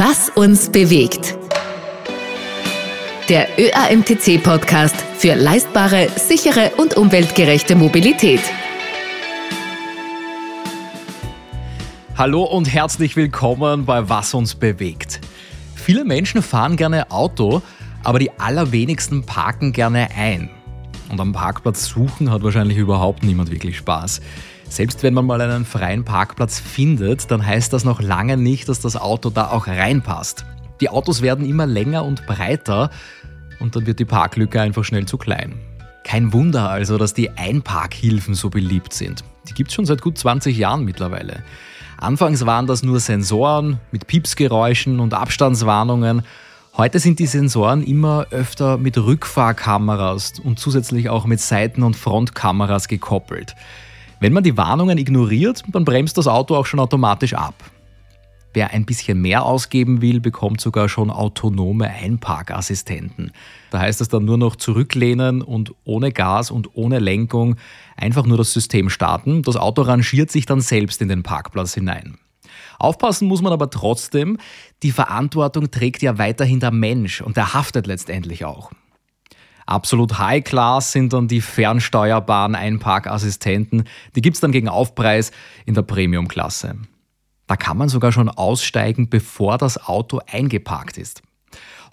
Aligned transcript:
Was 0.00 0.28
uns 0.28 0.70
bewegt. 0.70 1.36
Der 3.28 3.48
ÖAMTC-Podcast 3.58 4.94
für 4.94 5.34
leistbare, 5.34 6.08
sichere 6.14 6.70
und 6.76 6.96
umweltgerechte 6.96 7.74
Mobilität. 7.74 8.38
Hallo 12.16 12.44
und 12.44 12.72
herzlich 12.72 13.16
willkommen 13.16 13.86
bei 13.86 14.08
Was 14.08 14.34
uns 14.34 14.54
bewegt. 14.54 15.20
Viele 15.74 16.04
Menschen 16.04 16.42
fahren 16.42 16.76
gerne 16.76 17.10
Auto, 17.10 17.60
aber 18.04 18.20
die 18.20 18.30
allerwenigsten 18.38 19.26
parken 19.26 19.72
gerne 19.72 20.10
ein. 20.16 20.48
Und 21.08 21.20
am 21.20 21.32
Parkplatz 21.32 21.86
suchen 21.86 22.30
hat 22.30 22.44
wahrscheinlich 22.44 22.78
überhaupt 22.78 23.24
niemand 23.24 23.50
wirklich 23.50 23.78
Spaß. 23.78 24.20
Selbst 24.68 25.02
wenn 25.02 25.14
man 25.14 25.26
mal 25.26 25.40
einen 25.40 25.64
freien 25.64 26.04
Parkplatz 26.04 26.60
findet, 26.60 27.30
dann 27.30 27.44
heißt 27.44 27.72
das 27.72 27.84
noch 27.84 28.00
lange 28.00 28.36
nicht, 28.36 28.68
dass 28.68 28.80
das 28.80 28.96
Auto 28.96 29.30
da 29.30 29.50
auch 29.50 29.66
reinpasst. 29.66 30.44
Die 30.80 30.90
Autos 30.90 31.22
werden 31.22 31.48
immer 31.48 31.66
länger 31.66 32.04
und 32.04 32.26
breiter 32.26 32.90
und 33.60 33.74
dann 33.74 33.86
wird 33.86 33.98
die 33.98 34.04
Parklücke 34.04 34.60
einfach 34.60 34.84
schnell 34.84 35.06
zu 35.06 35.16
klein. 35.16 35.58
Kein 36.04 36.32
Wunder 36.32 36.70
also, 36.70 36.96
dass 36.96 37.12
die 37.12 37.30
Einparkhilfen 37.30 38.34
so 38.34 38.50
beliebt 38.50 38.92
sind. 38.92 39.24
Die 39.48 39.54
gibt 39.54 39.70
es 39.70 39.74
schon 39.74 39.86
seit 39.86 40.02
gut 40.02 40.16
20 40.16 40.56
Jahren 40.56 40.84
mittlerweile. 40.84 41.42
Anfangs 41.96 42.46
waren 42.46 42.66
das 42.66 42.82
nur 42.82 43.00
Sensoren 43.00 43.80
mit 43.90 44.06
Piepsgeräuschen 44.06 45.00
und 45.00 45.14
Abstandswarnungen. 45.14 46.22
Heute 46.76 47.00
sind 47.00 47.18
die 47.18 47.26
Sensoren 47.26 47.82
immer 47.82 48.26
öfter 48.30 48.78
mit 48.78 48.96
Rückfahrkameras 48.96 50.38
und 50.38 50.60
zusätzlich 50.60 51.08
auch 51.08 51.26
mit 51.26 51.40
Seiten- 51.40 51.82
und 51.82 51.96
Frontkameras 51.96 52.86
gekoppelt. 52.86 53.56
Wenn 54.20 54.32
man 54.32 54.42
die 54.42 54.56
Warnungen 54.56 54.98
ignoriert, 54.98 55.62
dann 55.68 55.84
bremst 55.84 56.18
das 56.18 56.26
Auto 56.26 56.56
auch 56.56 56.66
schon 56.66 56.80
automatisch 56.80 57.34
ab. 57.34 57.54
Wer 58.52 58.72
ein 58.72 58.86
bisschen 58.86 59.20
mehr 59.20 59.44
ausgeben 59.44 60.00
will, 60.00 60.20
bekommt 60.20 60.60
sogar 60.60 60.88
schon 60.88 61.10
autonome 61.10 61.88
Einparkassistenten. 61.88 63.30
Da 63.70 63.78
heißt 63.78 64.00
es 64.00 64.08
dann 64.08 64.24
nur 64.24 64.38
noch 64.38 64.56
zurücklehnen 64.56 65.42
und 65.42 65.74
ohne 65.84 66.10
Gas 66.10 66.50
und 66.50 66.74
ohne 66.74 66.98
Lenkung 66.98 67.56
einfach 67.96 68.26
nur 68.26 68.38
das 68.38 68.52
System 68.52 68.90
starten. 68.90 69.42
Das 69.42 69.56
Auto 69.56 69.82
rangiert 69.82 70.32
sich 70.32 70.46
dann 70.46 70.60
selbst 70.60 71.00
in 71.02 71.08
den 71.08 71.22
Parkplatz 71.22 71.74
hinein. 71.74 72.18
Aufpassen 72.80 73.28
muss 73.28 73.42
man 73.42 73.52
aber 73.52 73.70
trotzdem, 73.70 74.38
die 74.82 74.92
Verantwortung 74.92 75.70
trägt 75.70 76.02
ja 76.02 76.18
weiterhin 76.18 76.58
der 76.58 76.72
Mensch 76.72 77.20
und 77.20 77.36
der 77.36 77.54
haftet 77.54 77.86
letztendlich 77.86 78.44
auch. 78.44 78.72
Absolut 79.68 80.18
High 80.18 80.42
Class 80.44 80.92
sind 80.92 81.12
dann 81.12 81.28
die 81.28 81.42
fernsteuerbaren 81.42 82.54
Einparkassistenten. 82.54 83.84
Die 84.16 84.22
gibt 84.22 84.36
es 84.36 84.40
dann 84.40 84.50
gegen 84.50 84.66
Aufpreis 84.66 85.30
in 85.66 85.74
der 85.74 85.82
Premium-Klasse. 85.82 86.76
Da 87.46 87.56
kann 87.56 87.76
man 87.76 87.90
sogar 87.90 88.10
schon 88.10 88.30
aussteigen, 88.30 89.10
bevor 89.10 89.58
das 89.58 89.76
Auto 89.86 90.20
eingeparkt 90.26 90.96
ist. 90.96 91.20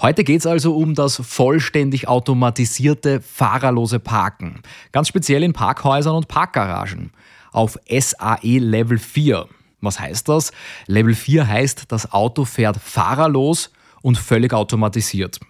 Heute 0.01 0.23
geht 0.23 0.39
es 0.39 0.47
also 0.47 0.73
um 0.77 0.95
das 0.95 1.17
vollständig 1.17 2.07
automatisierte, 2.07 3.19
fahrerlose 3.19 3.99
Parken. 3.99 4.61
Ganz 4.93 5.09
speziell 5.09 5.43
in 5.43 5.51
Parkhäusern 5.51 6.15
und 6.15 6.29
Parkgaragen. 6.29 7.11
Auf 7.51 7.77
SAE 7.89 8.59
Level 8.59 8.97
4. 8.97 9.47
Was 9.81 9.99
heißt 9.99 10.29
das? 10.29 10.53
Level 10.87 11.13
4 11.13 11.45
heißt, 11.45 11.91
das 11.91 12.13
Auto 12.13 12.45
fährt 12.45 12.77
fahrerlos 12.77 13.73
und 14.01 14.17
völlig 14.17 14.53
automatisiert 14.53 15.41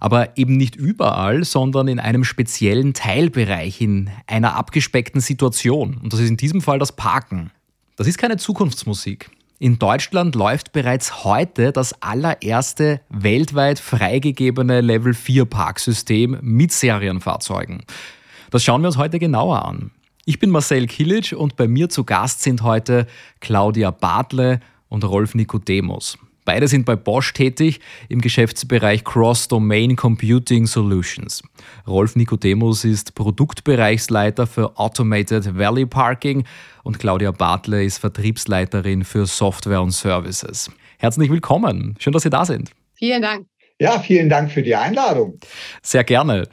aber 0.00 0.36
eben 0.36 0.56
nicht 0.56 0.76
überall, 0.76 1.44
sondern 1.44 1.88
in 1.88 2.00
einem 2.00 2.24
speziellen 2.24 2.94
Teilbereich, 2.94 3.80
in 3.80 4.10
einer 4.26 4.56
abgespeckten 4.56 5.20
Situation. 5.20 5.98
Und 6.02 6.12
das 6.12 6.20
ist 6.20 6.28
in 6.28 6.36
diesem 6.36 6.60
Fall 6.60 6.78
das 6.78 6.92
Parken. 6.92 7.50
Das 7.96 8.06
ist 8.06 8.18
keine 8.18 8.36
Zukunftsmusik. 8.36 9.30
In 9.58 9.78
Deutschland 9.78 10.34
läuft 10.34 10.72
bereits 10.72 11.24
heute 11.24 11.72
das 11.72 12.02
allererste 12.02 13.00
weltweit 13.08 13.78
freigegebene 13.78 14.80
Level 14.80 15.14
4 15.14 15.44
Parksystem 15.44 16.36
mit 16.42 16.72
Serienfahrzeugen. 16.72 17.84
Das 18.50 18.64
schauen 18.64 18.82
wir 18.82 18.88
uns 18.88 18.98
heute 18.98 19.18
genauer 19.18 19.64
an. 19.64 19.92
Ich 20.26 20.38
bin 20.38 20.50
Marcel 20.50 20.86
Kilic 20.86 21.32
und 21.32 21.56
bei 21.56 21.68
mir 21.68 21.88
zu 21.88 22.04
Gast 22.04 22.42
sind 22.42 22.62
heute 22.62 23.06
Claudia 23.40 23.90
Bartle 23.90 24.60
und 24.88 25.04
Rolf 25.04 25.34
Nicodemus. 25.34 26.18
Beide 26.44 26.68
sind 26.68 26.84
bei 26.84 26.94
Bosch 26.94 27.32
tätig 27.32 27.80
im 28.10 28.20
Geschäftsbereich 28.20 29.02
Cross-Domain 29.02 29.96
Computing 29.96 30.66
Solutions. 30.66 31.42
Rolf 31.86 32.16
Nicodemus 32.16 32.84
ist 32.84 33.14
Produktbereichsleiter 33.14 34.46
für 34.46 34.78
Automated 34.78 35.56
Valley 35.56 35.86
Parking 35.86 36.44
und 36.82 36.98
Claudia 36.98 37.30
Bartle 37.30 37.82
ist 37.82 37.98
Vertriebsleiterin 37.98 39.04
für 39.04 39.24
Software 39.24 39.80
und 39.80 39.92
Services. 39.92 40.70
Herzlich 40.98 41.30
willkommen. 41.30 41.94
Schön, 41.98 42.12
dass 42.12 42.24
Sie 42.24 42.30
da 42.30 42.44
sind. 42.44 42.70
Vielen 42.94 43.22
Dank. 43.22 43.46
Ja, 43.80 43.98
vielen 43.98 44.28
Dank 44.28 44.52
für 44.52 44.62
die 44.62 44.76
Einladung. 44.76 45.38
Sehr 45.82 46.04
gerne. 46.04 46.46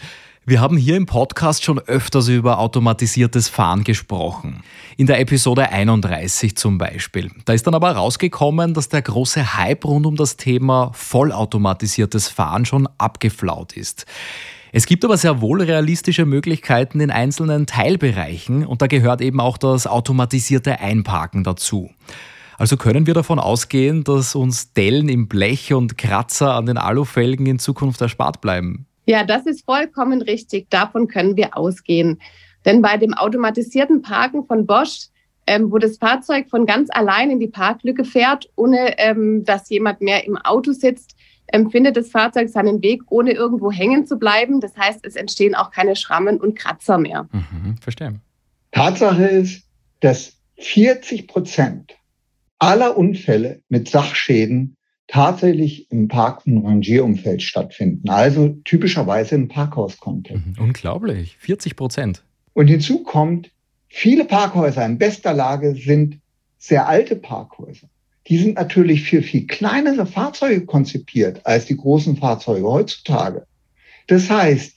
Wir 0.51 0.59
haben 0.59 0.75
hier 0.75 0.97
im 0.97 1.05
Podcast 1.05 1.63
schon 1.63 1.79
öfters 1.79 2.27
über 2.27 2.59
automatisiertes 2.59 3.47
Fahren 3.47 3.85
gesprochen. 3.85 4.63
In 4.97 5.07
der 5.07 5.21
Episode 5.21 5.69
31 5.69 6.57
zum 6.57 6.77
Beispiel. 6.77 7.31
Da 7.45 7.53
ist 7.53 7.67
dann 7.67 7.73
aber 7.73 7.91
rausgekommen, 7.91 8.73
dass 8.73 8.89
der 8.89 9.01
große 9.01 9.55
Hype 9.55 9.85
rund 9.85 10.05
um 10.05 10.17
das 10.17 10.35
Thema 10.35 10.91
vollautomatisiertes 10.93 12.27
Fahren 12.27 12.65
schon 12.65 12.89
abgeflaut 12.97 13.77
ist. 13.77 14.05
Es 14.73 14.87
gibt 14.87 15.05
aber 15.05 15.15
sehr 15.15 15.39
wohl 15.39 15.61
realistische 15.61 16.25
Möglichkeiten 16.25 16.99
in 16.99 17.11
einzelnen 17.11 17.65
Teilbereichen 17.65 18.65
und 18.65 18.81
da 18.81 18.87
gehört 18.87 19.21
eben 19.21 19.39
auch 19.39 19.57
das 19.57 19.87
automatisierte 19.87 20.81
Einparken 20.81 21.45
dazu. 21.45 21.91
Also 22.57 22.75
können 22.75 23.07
wir 23.07 23.13
davon 23.13 23.39
ausgehen, 23.39 24.03
dass 24.03 24.35
uns 24.35 24.73
Dellen 24.73 25.07
im 25.07 25.29
Blech 25.29 25.73
und 25.73 25.97
Kratzer 25.97 26.55
an 26.55 26.65
den 26.65 26.77
Alufelgen 26.77 27.45
in 27.45 27.57
Zukunft 27.57 28.01
erspart 28.01 28.41
bleiben. 28.41 28.85
Ja, 29.11 29.25
das 29.25 29.45
ist 29.45 29.65
vollkommen 29.65 30.21
richtig. 30.21 30.69
Davon 30.69 31.09
können 31.09 31.35
wir 31.35 31.57
ausgehen. 31.57 32.21
Denn 32.63 32.81
bei 32.81 32.95
dem 32.95 33.13
automatisierten 33.13 34.01
Parken 34.01 34.45
von 34.45 34.65
Bosch, 34.65 35.07
ähm, 35.47 35.69
wo 35.69 35.79
das 35.79 35.97
Fahrzeug 35.97 36.49
von 36.49 36.65
ganz 36.65 36.87
allein 36.93 37.29
in 37.29 37.41
die 37.41 37.49
Parklücke 37.49 38.05
fährt, 38.05 38.49
ohne 38.55 38.97
ähm, 38.99 39.43
dass 39.43 39.69
jemand 39.69 39.99
mehr 39.99 40.25
im 40.25 40.37
Auto 40.37 40.71
sitzt, 40.71 41.17
ähm, 41.51 41.69
findet 41.69 41.97
das 41.97 42.09
Fahrzeug 42.09 42.47
seinen 42.47 42.81
Weg, 42.81 43.01
ohne 43.09 43.33
irgendwo 43.33 43.69
hängen 43.69 44.07
zu 44.07 44.17
bleiben. 44.17 44.61
Das 44.61 44.77
heißt, 44.77 45.05
es 45.05 45.17
entstehen 45.17 45.55
auch 45.55 45.71
keine 45.71 45.97
Schrammen 45.97 46.39
und 46.39 46.57
Kratzer 46.57 46.97
mehr. 46.97 47.27
Mhm, 47.33 47.75
verstehe. 47.81 48.21
Tatsache 48.71 49.25
ist, 49.25 49.65
dass 49.99 50.37
40 50.55 51.27
Prozent 51.27 51.97
aller 52.59 52.95
Unfälle 52.95 53.61
mit 53.67 53.89
Sachschäden 53.89 54.77
tatsächlich 55.11 55.91
im 55.91 56.07
Park- 56.07 56.45
und 56.45 56.65
Rangierumfeld 56.65 57.43
stattfinden, 57.43 58.09
also 58.09 58.55
typischerweise 58.63 59.35
im 59.35 59.49
Parkhauskontext. 59.49 60.45
Mhm, 60.45 60.55
unglaublich, 60.57 61.35
40 61.39 61.75
Prozent. 61.75 62.23
Und 62.53 62.67
hinzu 62.67 63.03
kommt, 63.03 63.51
viele 63.89 64.23
Parkhäuser 64.23 64.85
in 64.85 64.97
bester 64.97 65.33
Lage 65.33 65.75
sind 65.75 66.19
sehr 66.57 66.87
alte 66.87 67.17
Parkhäuser. 67.17 67.87
Die 68.27 68.37
sind 68.37 68.55
natürlich 68.55 69.03
für 69.03 69.21
viel 69.21 69.47
kleinere 69.47 70.05
Fahrzeuge 70.05 70.65
konzipiert 70.65 71.45
als 71.45 71.65
die 71.65 71.75
großen 71.75 72.15
Fahrzeuge 72.15 72.67
heutzutage. 72.67 73.45
Das 74.07 74.29
heißt, 74.29 74.75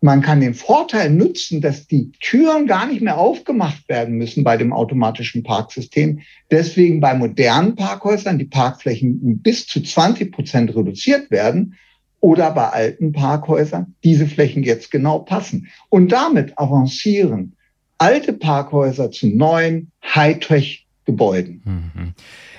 man 0.00 0.22
kann 0.22 0.40
den 0.40 0.54
Vorteil 0.54 1.10
nutzen, 1.10 1.60
dass 1.60 1.86
die 1.86 2.10
Türen 2.20 2.66
gar 2.66 2.86
nicht 2.86 3.02
mehr 3.02 3.18
aufgemacht 3.18 3.88
werden 3.88 4.16
müssen 4.16 4.44
bei 4.44 4.56
dem 4.56 4.72
automatischen 4.72 5.42
Parksystem. 5.42 6.20
Deswegen 6.50 7.00
bei 7.00 7.14
modernen 7.14 7.76
Parkhäusern 7.76 8.38
die 8.38 8.46
Parkflächen 8.46 9.40
bis 9.42 9.66
zu 9.66 9.82
20 9.82 10.32
Prozent 10.32 10.74
reduziert 10.74 11.30
werden 11.30 11.76
oder 12.20 12.50
bei 12.52 12.68
alten 12.68 13.12
Parkhäusern 13.12 13.94
diese 14.02 14.26
Flächen 14.26 14.62
jetzt 14.62 14.90
genau 14.90 15.20
passen. 15.20 15.68
Und 15.90 16.12
damit 16.12 16.58
avancieren 16.58 17.56
alte 17.98 18.32
Parkhäuser 18.32 19.10
zu 19.10 19.26
neuen 19.26 19.92
Hightech-Gebäuden. 20.02 20.89
Mhm. 21.64 22.14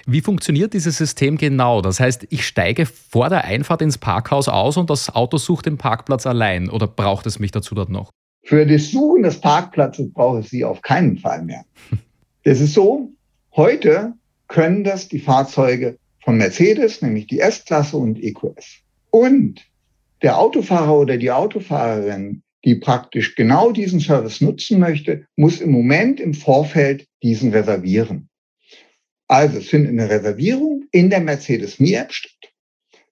Wie 0.06 0.22
funktioniert 0.22 0.74
dieses 0.74 0.98
System 0.98 1.38
genau? 1.38 1.82
Das 1.82 2.00
heißt, 2.00 2.28
ich 2.30 2.46
steige 2.46 2.86
vor 2.86 3.30
der 3.30 3.46
Einfahrt 3.46 3.82
ins 3.82 3.98
Parkhaus 3.98 4.48
aus 4.48 4.78
und 4.78 4.90
das 4.90 5.14
Auto 5.14 5.38
sucht 5.38 5.66
den 5.66 5.78
Parkplatz 5.78 6.26
allein 6.26 6.70
oder 6.70 6.88
braucht 6.88 7.26
es 7.28 7.40
mich 7.40 7.52
dazu 7.52 7.76
dort 7.76 7.90
noch? 7.90 8.12
Für 8.44 8.66
das 8.66 8.90
Suchen 8.90 9.24
des 9.24 9.40
Parkplatzes 9.40 10.12
brauche 10.12 10.40
ich 10.40 10.50
Sie 10.50 10.66
auf 10.66 10.82
keinen 10.82 11.18
Fall 11.18 11.44
mehr. 11.44 11.64
Es 12.44 12.60
ist 12.60 12.74
so, 12.74 13.12
heute 13.56 14.14
können 14.48 14.84
das 14.84 15.08
die 15.08 15.20
Fahrzeuge 15.20 16.00
von 16.24 16.38
Mercedes, 16.38 17.04
nämlich 17.04 17.28
die 17.28 17.40
S-Klasse 17.40 17.98
und 17.98 18.18
EQS. 18.18 18.80
Und 19.12 19.62
der 20.24 20.40
Autofahrer 20.40 20.98
oder 20.98 21.18
die 21.18 21.30
Autofahrerin, 21.30 22.42
die 22.66 22.76
praktisch 22.76 23.36
genau 23.36 23.72
diesen 23.72 24.00
Service 24.00 24.42
nutzen 24.42 24.80
möchte, 24.80 25.26
muss 25.36 25.62
im 25.62 25.70
Moment 25.70 26.20
im 26.20 26.34
Vorfeld 26.34 27.06
diesen 27.22 27.52
reservieren. 27.52 28.28
Also 29.32 29.60
es 29.60 29.70
findet 29.70 29.92
eine 29.92 30.10
Reservierung 30.10 30.84
in 30.92 31.10
der 31.10 31.22
Mercedes 31.22 31.80
Me 31.80 31.96
App 31.96 32.12
statt. 32.12 32.52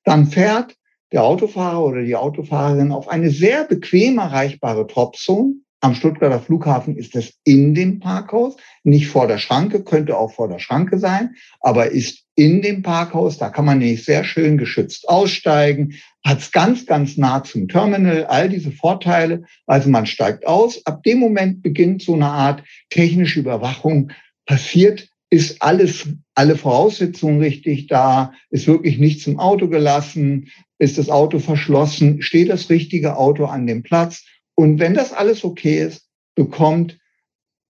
Dann 0.03 0.27
fährt 0.27 0.75
der 1.13 1.23
Autofahrer 1.23 1.81
oder 1.81 2.03
die 2.03 2.17
Autofahrerin 2.17 2.91
auf 2.91 3.07
eine 3.07 3.31
sehr 3.31 3.63
bequem 3.63 4.17
erreichbare 4.17 4.85
Dropzone 4.85 5.53
Am 5.79 5.95
Stuttgarter 5.95 6.41
Flughafen 6.41 6.97
ist 6.97 7.15
es 7.15 7.39
in 7.45 7.73
dem 7.73 8.01
Parkhaus, 8.01 8.57
nicht 8.83 9.07
vor 9.07 9.29
der 9.29 9.37
Schranke, 9.37 9.81
könnte 9.81 10.17
auch 10.17 10.33
vor 10.33 10.49
der 10.49 10.59
Schranke 10.59 10.99
sein, 10.99 11.35
aber 11.61 11.91
ist 11.91 12.25
in 12.35 12.61
dem 12.61 12.81
Parkhaus. 12.81 13.37
Da 13.37 13.47
kann 13.47 13.63
man 13.63 13.77
nämlich 13.77 14.03
sehr 14.03 14.25
schön 14.25 14.57
geschützt 14.57 15.07
aussteigen, 15.07 15.93
hat 16.25 16.39
es 16.39 16.51
ganz, 16.51 16.85
ganz 16.85 17.15
nah 17.15 17.45
zum 17.45 17.69
Terminal, 17.69 18.25
all 18.25 18.49
diese 18.49 18.73
Vorteile. 18.73 19.43
Also 19.67 19.89
man 19.89 20.05
steigt 20.05 20.45
aus. 20.45 20.85
Ab 20.85 21.01
dem 21.03 21.19
Moment 21.19 21.61
beginnt 21.61 22.01
so 22.01 22.13
eine 22.13 22.27
Art 22.27 22.61
technische 22.89 23.39
Überwachung. 23.39 24.11
Passiert 24.45 25.07
ist 25.29 25.61
alles, 25.61 26.07
alle 26.33 26.55
Voraussetzungen 26.55 27.39
richtig 27.39 27.87
da, 27.87 28.33
ist 28.49 28.67
wirklich 28.67 28.97
nichts 28.97 29.27
im 29.27 29.39
Auto 29.39 29.67
gelassen, 29.67 30.49
ist 30.79 30.97
das 30.97 31.09
Auto 31.09 31.39
verschlossen, 31.39 32.21
steht 32.21 32.49
das 32.49 32.69
richtige 32.69 33.17
Auto 33.17 33.45
an 33.45 33.67
dem 33.67 33.83
Platz 33.83 34.25
und 34.55 34.79
wenn 34.79 34.93
das 34.93 35.13
alles 35.13 35.45
okay 35.45 35.81
ist, 35.81 36.09
bekommt 36.35 36.99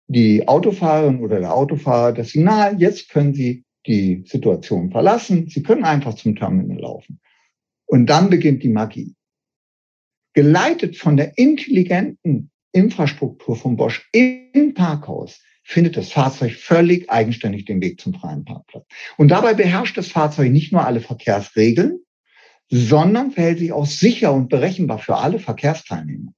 die 0.06 0.48
Autofahrerin 0.48 1.20
oder 1.20 1.38
der 1.38 1.54
Autofahrer 1.54 2.12
das 2.12 2.30
Signal, 2.30 2.80
jetzt 2.80 3.10
können 3.10 3.34
Sie 3.34 3.64
die 3.86 4.24
Situation 4.26 4.90
verlassen. 4.90 5.48
Sie 5.48 5.62
können 5.62 5.84
einfach 5.84 6.14
zum 6.14 6.34
Terminal 6.34 6.78
laufen. 6.78 7.20
Und 7.86 8.06
dann 8.06 8.30
beginnt 8.30 8.62
die 8.62 8.70
Magie. 8.70 9.14
Geleitet 10.34 10.96
von 10.96 11.16
der 11.16 11.36
intelligenten 11.36 12.50
Infrastruktur 12.72 13.56
von 13.56 13.76
Bosch 13.76 14.08
im 14.12 14.72
Parkhaus 14.74 15.42
findet 15.68 15.98
das 15.98 16.10
Fahrzeug 16.10 16.54
völlig 16.54 17.10
eigenständig 17.10 17.66
den 17.66 17.82
Weg 17.82 18.00
zum 18.00 18.14
freien 18.14 18.46
Parkplatz. 18.46 18.86
Und 19.18 19.28
dabei 19.28 19.52
beherrscht 19.52 19.98
das 19.98 20.08
Fahrzeug 20.08 20.50
nicht 20.50 20.72
nur 20.72 20.86
alle 20.86 21.00
Verkehrsregeln, 21.00 22.00
sondern 22.70 23.32
verhält 23.32 23.58
sich 23.58 23.72
auch 23.72 23.84
sicher 23.84 24.32
und 24.32 24.48
berechenbar 24.48 24.98
für 24.98 25.16
alle 25.16 25.38
Verkehrsteilnehmer. 25.38 26.32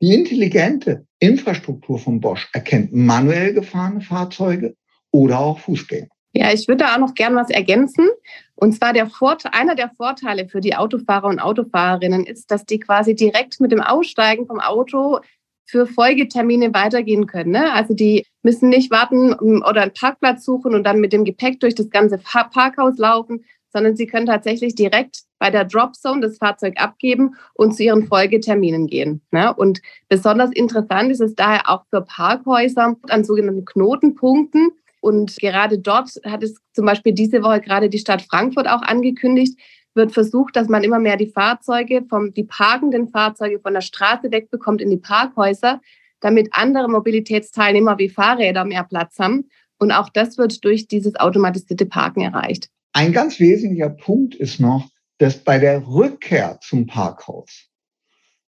Die 0.00 0.14
intelligente 0.14 1.04
Infrastruktur 1.18 1.98
von 1.98 2.20
Bosch 2.20 2.48
erkennt 2.52 2.94
manuell 2.94 3.54
gefahrene 3.54 4.02
Fahrzeuge 4.02 4.76
oder 5.10 5.40
auch 5.40 5.58
Fußgänger. 5.58 6.06
Ja, 6.32 6.52
ich 6.52 6.68
würde 6.68 6.84
da 6.84 6.94
auch 6.94 7.00
noch 7.00 7.14
gern 7.14 7.34
was 7.34 7.50
ergänzen. 7.50 8.06
Und 8.54 8.72
zwar 8.72 8.92
der 8.92 9.08
Vorteil, 9.08 9.50
einer 9.52 9.74
der 9.74 9.90
Vorteile 9.96 10.48
für 10.48 10.60
die 10.60 10.76
Autofahrer 10.76 11.26
und 11.26 11.40
Autofahrerinnen 11.40 12.24
ist, 12.24 12.52
dass 12.52 12.64
die 12.64 12.78
quasi 12.78 13.16
direkt 13.16 13.58
mit 13.58 13.72
dem 13.72 13.80
Aussteigen 13.80 14.46
vom 14.46 14.60
Auto 14.60 15.18
für 15.68 15.86
Folgetermine 15.86 16.72
weitergehen 16.72 17.26
können. 17.26 17.52
Ne? 17.52 17.72
Also 17.72 17.94
die 17.94 18.26
müssen 18.42 18.70
nicht 18.70 18.90
warten 18.90 19.34
oder 19.34 19.82
einen 19.82 19.92
Parkplatz 19.92 20.44
suchen 20.44 20.74
und 20.74 20.84
dann 20.84 21.00
mit 21.00 21.12
dem 21.12 21.24
Gepäck 21.24 21.60
durch 21.60 21.74
das 21.74 21.90
ganze 21.90 22.18
Parkhaus 22.18 22.96
laufen, 22.98 23.44
sondern 23.70 23.94
sie 23.96 24.06
können 24.06 24.26
tatsächlich 24.26 24.74
direkt 24.74 25.24
bei 25.38 25.50
der 25.50 25.64
Dropzone 25.64 26.22
das 26.22 26.38
Fahrzeug 26.38 26.80
abgeben 26.80 27.34
und 27.54 27.76
zu 27.76 27.82
ihren 27.82 28.06
Folgeterminen 28.06 28.86
gehen. 28.86 29.20
Ne? 29.30 29.54
Und 29.54 29.80
besonders 30.08 30.50
interessant 30.52 31.12
ist 31.12 31.20
es 31.20 31.34
daher 31.34 31.68
auch 31.68 31.84
für 31.90 32.00
Parkhäuser 32.00 32.96
an 33.08 33.24
sogenannten 33.24 33.66
Knotenpunkten. 33.66 34.70
Und 35.00 35.36
gerade 35.36 35.78
dort 35.78 36.10
hat 36.24 36.42
es 36.42 36.56
zum 36.72 36.86
Beispiel 36.86 37.12
diese 37.12 37.42
Woche 37.42 37.60
gerade 37.60 37.88
die 37.88 37.98
Stadt 37.98 38.22
Frankfurt 38.22 38.66
auch 38.66 38.82
angekündigt, 38.82 39.58
wird 39.98 40.12
versucht, 40.12 40.56
dass 40.56 40.68
man 40.68 40.82
immer 40.82 40.98
mehr 40.98 41.18
die 41.18 41.26
Fahrzeuge, 41.26 42.06
vom, 42.08 42.32
die 42.32 42.44
parkenden 42.44 43.08
Fahrzeuge 43.08 43.60
von 43.60 43.74
der 43.74 43.82
Straße 43.82 44.32
wegbekommt 44.32 44.80
in 44.80 44.88
die 44.88 44.96
Parkhäuser, 44.96 45.82
damit 46.20 46.48
andere 46.52 46.88
Mobilitätsteilnehmer 46.88 47.98
wie 47.98 48.08
Fahrräder 48.08 48.64
mehr 48.64 48.84
Platz 48.84 49.18
haben. 49.18 49.50
Und 49.78 49.92
auch 49.92 50.08
das 50.08 50.38
wird 50.38 50.64
durch 50.64 50.88
dieses 50.88 51.16
automatisierte 51.16 51.84
Parken 51.84 52.22
erreicht. 52.22 52.70
Ein 52.92 53.12
ganz 53.12 53.38
wesentlicher 53.38 53.90
Punkt 53.90 54.34
ist 54.34 54.58
noch, 54.58 54.88
dass 55.18 55.36
bei 55.36 55.58
der 55.58 55.86
Rückkehr 55.86 56.58
zum 56.62 56.86
Parkhaus, 56.86 57.68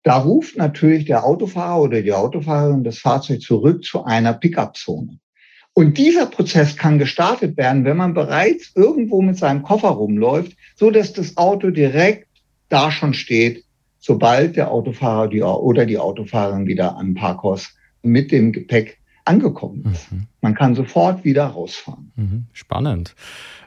da 0.03 0.17
ruft 0.17 0.57
natürlich 0.57 1.05
der 1.05 1.25
Autofahrer 1.25 1.83
oder 1.83 2.03
die 2.03 2.13
Autofahrerin 2.13 2.85
das 2.85 2.99
Fahrzeug 2.99 3.43
zurück 3.43 3.85
zu 3.85 4.05
einer 4.05 4.33
Pickup-Zone. 4.33 5.19
Und 5.81 5.97
dieser 5.97 6.27
Prozess 6.27 6.77
kann 6.77 6.99
gestartet 6.99 7.57
werden, 7.57 7.87
wenn 7.87 7.97
man 7.97 8.13
bereits 8.13 8.71
irgendwo 8.75 9.23
mit 9.23 9.39
seinem 9.39 9.63
Koffer 9.63 9.89
rumläuft, 9.89 10.55
so 10.77 10.91
dass 10.91 11.15
das 11.15 11.39
Auto 11.39 11.71
direkt 11.71 12.29
da 12.69 12.91
schon 12.91 13.15
steht, 13.15 13.65
sobald 13.99 14.57
der 14.57 14.71
Autofahrer 14.71 15.29
die, 15.29 15.41
oder 15.41 15.87
die 15.87 15.97
Autofahrerin 15.97 16.67
wieder 16.67 16.99
am 16.99 17.15
Parkhaus 17.15 17.75
mit 18.03 18.31
dem 18.31 18.53
Gepäck 18.53 18.99
angekommen 19.25 19.89
ist. 19.91 20.13
Mhm. 20.13 20.27
Man 20.43 20.55
kann 20.55 20.75
sofort 20.75 21.25
wieder 21.25 21.47
rausfahren. 21.47 22.13
Mhm. 22.15 22.45
Spannend. 22.53 23.15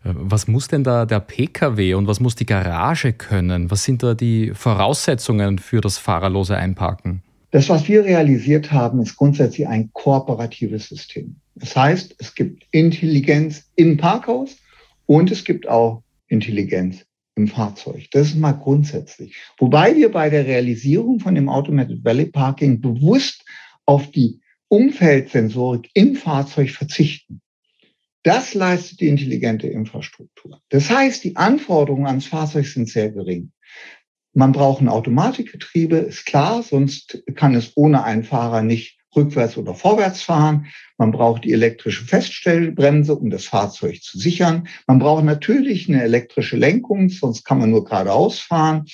Äh, 0.04 0.10
was 0.14 0.48
muss 0.48 0.68
denn 0.68 0.84
da 0.84 1.08
der 1.08 1.20
Pkw 1.20 1.96
und 1.96 2.06
was 2.06 2.20
muss 2.20 2.36
die 2.36 2.46
Garage 2.46 3.14
können? 3.14 3.72
Was 3.72 3.86
sind 3.86 4.04
da 4.04 4.14
die 4.14 4.52
Voraussetzungen 4.54 5.58
für 5.58 5.82
das 5.82 5.98
fahrerlose 5.98 6.56
Einparken? 6.56 7.24
Das, 7.50 7.70
was 7.70 7.88
wir 7.88 8.06
realisiert 8.06 8.72
haben, 8.72 9.02
ist 9.02 9.16
grundsätzlich 9.16 9.68
ein 9.68 9.90
kooperatives 9.94 10.90
System. 10.90 11.38
Das 11.56 11.76
heißt, 11.76 12.16
es 12.18 12.36
gibt 12.36 12.66
Intelligenz 12.72 13.72
im 13.76 13.98
Parkhaus 13.98 14.58
und 15.06 15.32
es 15.32 15.44
gibt 15.44 15.68
auch 15.68 16.04
Intelligenz 16.28 17.06
im 17.36 17.48
Fahrzeug. 17.48 18.08
Das 18.12 18.28
ist 18.28 18.36
mal 18.36 18.54
grundsätzlich. 18.54 19.36
Wobei 19.58 19.96
wir 19.96 20.12
bei 20.12 20.30
der 20.30 20.46
Realisierung 20.46 21.20
von 21.20 21.36
dem 21.36 21.50
Automated 21.50 22.04
Valley 22.04 22.28
Parking 22.28 22.82
bewusst 22.82 23.46
auf 23.86 24.12
die 24.12 24.40
Umfeldsensorik 24.68 25.90
im 25.94 26.16
Fahrzeug 26.16 26.72
verzichten. 26.72 27.42
Das 28.24 28.54
leistet 28.54 29.02
die 29.02 29.10
intelligente 29.10 29.68
Infrastruktur. 29.68 30.62
Das 30.70 30.90
heißt, 30.90 31.24
die 31.24 31.36
Anforderungen 31.36 32.08
ans 32.08 32.26
Fahrzeug 32.26 32.66
sind 32.66 32.88
sehr 32.88 33.12
gering. 33.12 33.52
Man 34.34 34.54
braucht 34.54 34.82
ein 34.82 34.90
Automatikgetriebe, 34.90 35.98
ist 35.98 36.26
klar, 36.26 36.64
sonst 36.64 37.24
kann 37.36 37.54
es 37.54 37.74
ohne 37.76 38.04
einen 38.04 38.24
Fahrer 38.24 38.64
nicht 38.64 38.98
rückwärts 39.16 39.58
oder 39.58 39.74
vorwärts 39.74 40.22
fahren. 40.22 40.68
Man 40.98 41.12
braucht 41.12 41.46
die 41.46 41.54
elektrische 41.54 42.06
Feststellbremse, 42.06 43.16
um 43.16 43.30
das 43.30 43.46
Fahrzeug 43.46 44.02
zu 44.02 44.18
sichern. 44.18 44.68
Man 44.88 45.00
braucht 45.00 45.24
natürlich 45.24 45.90
eine 45.90 46.04
elektrische 46.04 46.58
Lenkung, 46.58 47.10
sonst 47.10 47.44
kann 47.44 47.60
man 47.60 47.72
nur 47.72 47.86
geradeaus 47.86 48.40
fahren. 48.40 48.86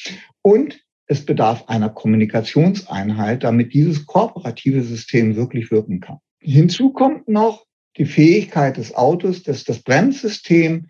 Und 0.42 0.80
es 1.08 1.26
bedarf 1.26 1.68
einer 1.68 1.90
Kommunikationseinheit, 1.90 3.44
damit 3.44 3.74
dieses 3.74 4.06
kooperative 4.06 4.84
System 4.84 5.36
wirklich 5.36 5.72
wirken 5.72 6.00
kann. 6.00 6.20
Hinzu 6.40 6.92
kommt 6.92 7.28
noch 7.28 7.66
die 7.98 8.06
Fähigkeit 8.06 8.78
des 8.78 8.96
Autos, 8.96 9.44
dass 9.44 9.64
das 9.64 9.82
Bremssystem 9.82 10.88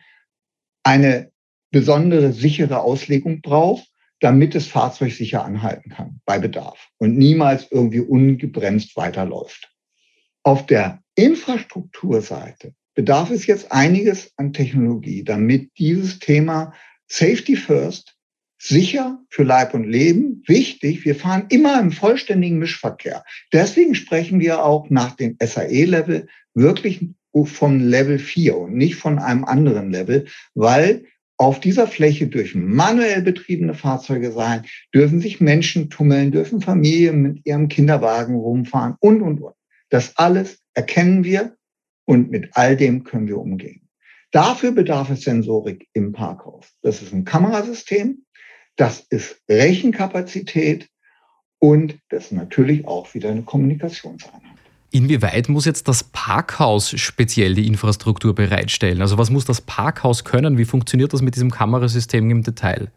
eine 0.83 1.31
besondere 1.71 2.33
sichere 2.33 2.81
Auslegung 2.81 3.41
braucht, 3.41 3.88
damit 4.19 4.55
das 4.55 4.67
Fahrzeug 4.67 5.13
sicher 5.13 5.45
anhalten 5.45 5.91
kann 5.91 6.21
bei 6.25 6.39
Bedarf 6.39 6.89
und 6.97 7.17
niemals 7.17 7.67
irgendwie 7.71 8.01
ungebremst 8.01 8.95
weiterläuft. 8.97 9.71
Auf 10.43 10.65
der 10.65 11.01
Infrastrukturseite 11.15 12.73
bedarf 12.95 13.29
es 13.29 13.45
jetzt 13.45 13.71
einiges 13.71 14.31
an 14.37 14.53
Technologie, 14.53 15.23
damit 15.23 15.71
dieses 15.77 16.19
Thema 16.19 16.73
Safety 17.07 17.55
First 17.55 18.15
sicher 18.61 19.23
für 19.29 19.43
Leib 19.43 19.73
und 19.73 19.85
Leben, 19.85 20.43
wichtig. 20.45 21.05
Wir 21.05 21.15
fahren 21.15 21.45
immer 21.49 21.79
im 21.79 21.91
vollständigen 21.91 22.59
Mischverkehr. 22.59 23.23
Deswegen 23.53 23.95
sprechen 23.95 24.39
wir 24.39 24.65
auch 24.65 24.89
nach 24.89 25.15
dem 25.15 25.37
SAE-Level 25.41 26.27
wirklich 26.53 27.05
von 27.45 27.79
Level 27.79 28.19
4 28.19 28.57
und 28.57 28.75
nicht 28.75 28.95
von 28.95 29.19
einem 29.19 29.45
anderen 29.45 29.91
Level, 29.91 30.27
weil 30.55 31.05
auf 31.39 31.61
dieser 31.61 31.87
Fläche 31.87 32.27
dürfen 32.27 32.67
manuell 32.67 33.21
betriebene 33.21 33.73
Fahrzeuge 33.73 34.33
sein, 34.33 34.65
dürfen 34.93 35.21
sich 35.21 35.39
Menschen 35.39 35.89
tummeln, 35.89 36.31
dürfen 36.31 36.61
Familien 36.61 37.21
mit 37.21 37.45
ihrem 37.45 37.69
Kinderwagen 37.69 38.35
rumfahren 38.35 38.95
und, 38.99 39.21
und, 39.21 39.41
und. 39.41 39.55
Das 39.87 40.17
alles 40.17 40.59
erkennen 40.73 41.23
wir 41.23 41.55
und 42.05 42.29
mit 42.29 42.49
all 42.53 42.75
dem 42.75 43.05
können 43.05 43.27
wir 43.27 43.37
umgehen. 43.37 43.87
Dafür 44.31 44.73
bedarf 44.73 45.09
es 45.11 45.21
Sensorik 45.21 45.87
im 45.93 46.11
Parkhaus. 46.11 46.67
Das 46.81 47.01
ist 47.01 47.13
ein 47.13 47.23
Kamerasystem, 47.23 48.25
das 48.75 48.99
ist 49.09 49.41
Rechenkapazität 49.49 50.89
und 51.57 51.97
das 52.09 52.25
ist 52.25 52.31
natürlich 52.33 52.85
auch 52.85 53.13
wieder 53.13 53.29
eine 53.29 53.43
Kommunikationseinheit. 53.43 54.48
Inwieweit 54.91 55.49
muss 55.49 55.65
jetzt 55.65 55.87
das 55.87 56.03
Parkhaus 56.03 56.89
speziell 56.99 57.53
die 57.53 57.67
Infrastruktur 57.67 58.33
bereitstellen? 58.33 59.01
Also 59.01 59.17
was 59.17 59.29
muss 59.29 59.45
das 59.45 59.61
Parkhaus 59.61 60.23
können? 60.23 60.57
Wie 60.57 60.65
funktioniert 60.65 61.13
das 61.13 61.21
mit 61.21 61.35
diesem 61.35 61.51
Kamerasystem 61.51 62.29
im 62.29 62.43
Detail? 62.43 62.91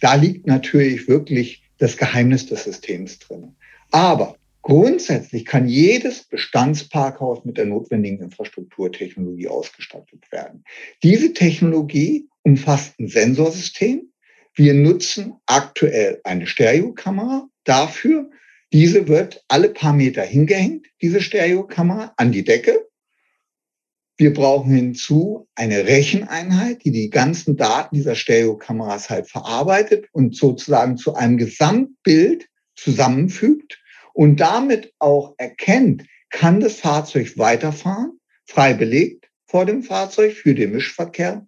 Da 0.00 0.14
liegt 0.14 0.46
natürlich 0.46 1.06
wirklich 1.08 1.62
das 1.78 1.96
Geheimnis 1.96 2.46
des 2.46 2.64
Systems 2.64 3.18
drin. 3.20 3.54
Aber 3.90 4.36
grundsätzlich 4.62 5.44
kann 5.44 5.68
jedes 5.68 6.24
Bestandsparkhaus 6.24 7.44
mit 7.44 7.56
der 7.56 7.66
notwendigen 7.66 8.22
Infrastrukturtechnologie 8.22 9.48
ausgestattet 9.48 10.30
werden. 10.30 10.64
Diese 11.02 11.32
Technologie 11.32 12.28
umfasst 12.42 12.98
ein 12.98 13.08
Sensorsystem, 13.08 14.08
wir 14.54 14.74
nutzen 14.74 15.34
aktuell 15.46 16.20
eine 16.24 16.48
Stereokamera 16.48 17.48
dafür. 17.62 18.28
Diese 18.72 19.08
wird 19.08 19.42
alle 19.48 19.70
paar 19.70 19.94
Meter 19.94 20.22
hingehängt, 20.22 20.86
diese 21.00 21.20
Stereokamera, 21.20 22.12
an 22.16 22.32
die 22.32 22.44
Decke. 22.44 22.86
Wir 24.18 24.34
brauchen 24.34 24.74
hinzu 24.74 25.48
eine 25.54 25.86
Recheneinheit, 25.86 26.84
die 26.84 26.90
die 26.90 27.08
ganzen 27.08 27.56
Daten 27.56 27.94
dieser 27.94 28.16
Stereokameras 28.16 29.08
halt 29.10 29.30
verarbeitet 29.30 30.06
und 30.12 30.34
sozusagen 30.34 30.96
zu 30.96 31.14
einem 31.14 31.38
Gesamtbild 31.38 32.48
zusammenfügt. 32.74 33.80
und 34.12 34.40
damit 34.40 34.92
auch 34.98 35.34
erkennt, 35.38 36.04
kann 36.30 36.58
das 36.58 36.74
Fahrzeug 36.74 37.38
weiterfahren, 37.38 38.18
frei 38.46 38.74
belegt 38.74 39.30
vor 39.46 39.64
dem 39.64 39.84
Fahrzeug 39.84 40.32
für 40.32 40.56
den 40.56 40.72
Mischverkehr. 40.72 41.46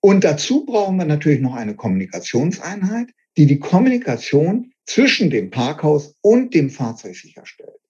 Und 0.00 0.24
dazu 0.24 0.66
brauchen 0.66 0.96
wir 0.96 1.04
natürlich 1.04 1.40
noch 1.40 1.54
eine 1.54 1.76
Kommunikationseinheit, 1.76 3.10
die 3.36 3.46
die 3.46 3.60
Kommunikation 3.60 4.73
zwischen 4.86 5.30
dem 5.30 5.50
Parkhaus 5.50 6.16
und 6.20 6.54
dem 6.54 6.70
Fahrzeug 6.70 7.16
sicherstellt. 7.16 7.80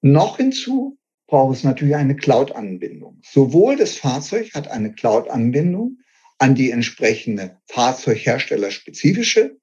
Noch 0.00 0.36
hinzu 0.36 0.98
braucht 1.26 1.56
es 1.56 1.64
natürlich 1.64 1.96
eine 1.96 2.16
Cloud-Anbindung. 2.16 3.20
Sowohl 3.22 3.76
das 3.76 3.96
Fahrzeug 3.96 4.52
hat 4.54 4.68
eine 4.68 4.92
Cloud-Anbindung 4.92 5.98
an 6.38 6.54
die 6.54 6.70
entsprechende 6.70 7.56
fahrzeugherstellerspezifische 7.68 9.56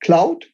Cloud, 0.00 0.52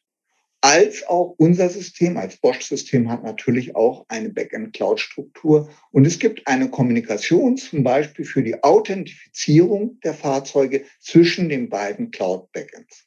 als 0.61 1.05
auch 1.07 1.35
unser 1.37 1.69
System 1.69 2.17
als 2.17 2.37
Bosch-System 2.37 3.09
hat 3.11 3.23
natürlich 3.23 3.75
auch 3.75 4.05
eine 4.07 4.29
Backend-Cloud-Struktur. 4.29 5.69
Und 5.91 6.05
es 6.05 6.17
gibt 6.17 6.47
eine 6.47 6.69
Kommunikation 6.69 7.57
zum 7.57 7.83
Beispiel 7.83 8.25
für 8.25 8.41
die 8.41 8.63
Authentifizierung 8.63 9.99
der 10.03 10.13
Fahrzeuge 10.13 10.85
zwischen 10.99 11.49
den 11.49 11.69
beiden 11.69 12.11
Cloud-Backends. 12.11 13.06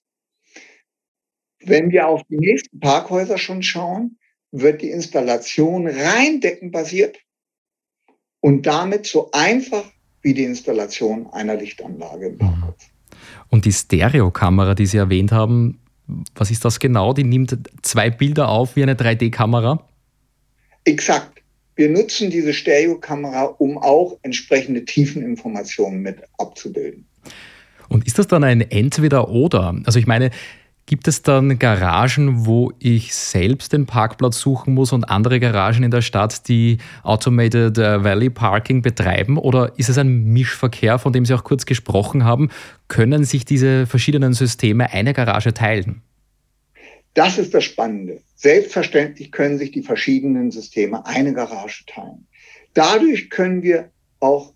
Wenn 1.65 1.91
wir 1.91 2.09
auf 2.09 2.23
die 2.29 2.39
nächsten 2.39 2.81
Parkhäuser 2.81 3.39
schon 3.39 3.63
schauen, 3.63 4.19
wird 4.53 4.83
die 4.83 4.91
Installation 4.91 5.87
rein 5.87 6.41
deckenbasiert 6.41 7.19
und 8.41 8.67
damit 8.67 9.07
so 9.07 9.31
einfach 9.33 9.85
wie 10.23 10.35
die 10.35 10.45
Installation 10.45 11.27
einer 11.29 11.55
Lichtanlage 11.55 12.29
im 12.29 12.39
Parkhaus. 12.39 12.75
Und 13.49 13.65
die 13.65 13.73
Stereokamera, 13.73 14.75
die 14.75 14.87
Sie 14.87 14.97
erwähnt 14.97 15.33
haben, 15.33 15.81
was 16.35 16.51
ist 16.51 16.65
das 16.65 16.81
genau? 16.81 17.13
Die 17.13 17.25
nimmt 17.25 17.57
zwei 17.83 18.11
Bilder 18.11 18.49
auf 18.49 18.77
wie 18.77 18.83
eine 18.83 18.95
3D-Kamera? 18.95 19.87
Exakt. 20.85 21.43
Wir 21.77 21.89
nutzen 21.89 22.31
diese 22.31 22.53
Stereokamera, 22.53 23.45
um 23.45 23.79
auch 23.79 24.19
entsprechende 24.23 24.85
Tiefeninformationen 24.85 26.01
mit 26.01 26.19
abzubilden. 26.39 27.07
Und 27.89 28.07
ist 28.07 28.19
das 28.19 28.29
dann 28.29 28.45
ein 28.45 28.61
Entweder-Oder? 28.61 29.81
Also 29.85 29.99
ich 29.99 30.07
meine, 30.07 30.31
Gibt 30.87 31.07
es 31.07 31.23
dann 31.23 31.59
Garagen, 31.59 32.47
wo 32.47 32.73
ich 32.81 33.15
selbst 33.15 33.73
den 33.73 33.87
Parkplatz 33.87 34.41
suchen 34.41 34.75
muss 34.75 34.93
und 34.93 35.05
andere 35.05 35.39
Garagen 35.39 35.85
in 35.85 35.93
der 35.93 36.03
Stadt, 36.03 36.49
die 36.49 36.79
Automated 37.05 37.79
äh, 37.79 38.03
Valley 38.03 38.29
Parking 38.29 38.83
betreiben? 38.83 39.39
Oder 39.39 39.73
ist 39.77 39.89
es 39.89 39.99
ein 39.99 40.25
Mischverkehr, 40.25 40.99
von 40.99 41.13
dem 41.13 41.25
Sie 41.25 41.35
auch 41.35 41.45
kurz 41.45 41.65
gesprochen 41.65 42.25
haben? 42.25 42.51
Können 42.89 43.25
sich 43.25 43.45
diese 43.45 43.87
verschiedenen 43.87 44.33
Systeme 44.33 44.91
eine 44.93 45.13
Garage 45.13 45.55
teilen? 45.55 46.03
Das 47.15 47.39
ist 47.39 47.55
das 47.55 47.65
Spannende. 47.65 48.21
Selbstverständlich 48.37 49.33
können 49.33 49.59
sich 49.59 49.71
die 49.71 49.83
verschiedenen 49.83 50.51
Systeme 50.51 51.05
eine 51.07 51.33
Garage 51.35 51.85
teilen. 51.87 52.27
Dadurch 52.75 53.31
können 53.31 53.63
wir 53.63 53.91
auch 54.21 54.55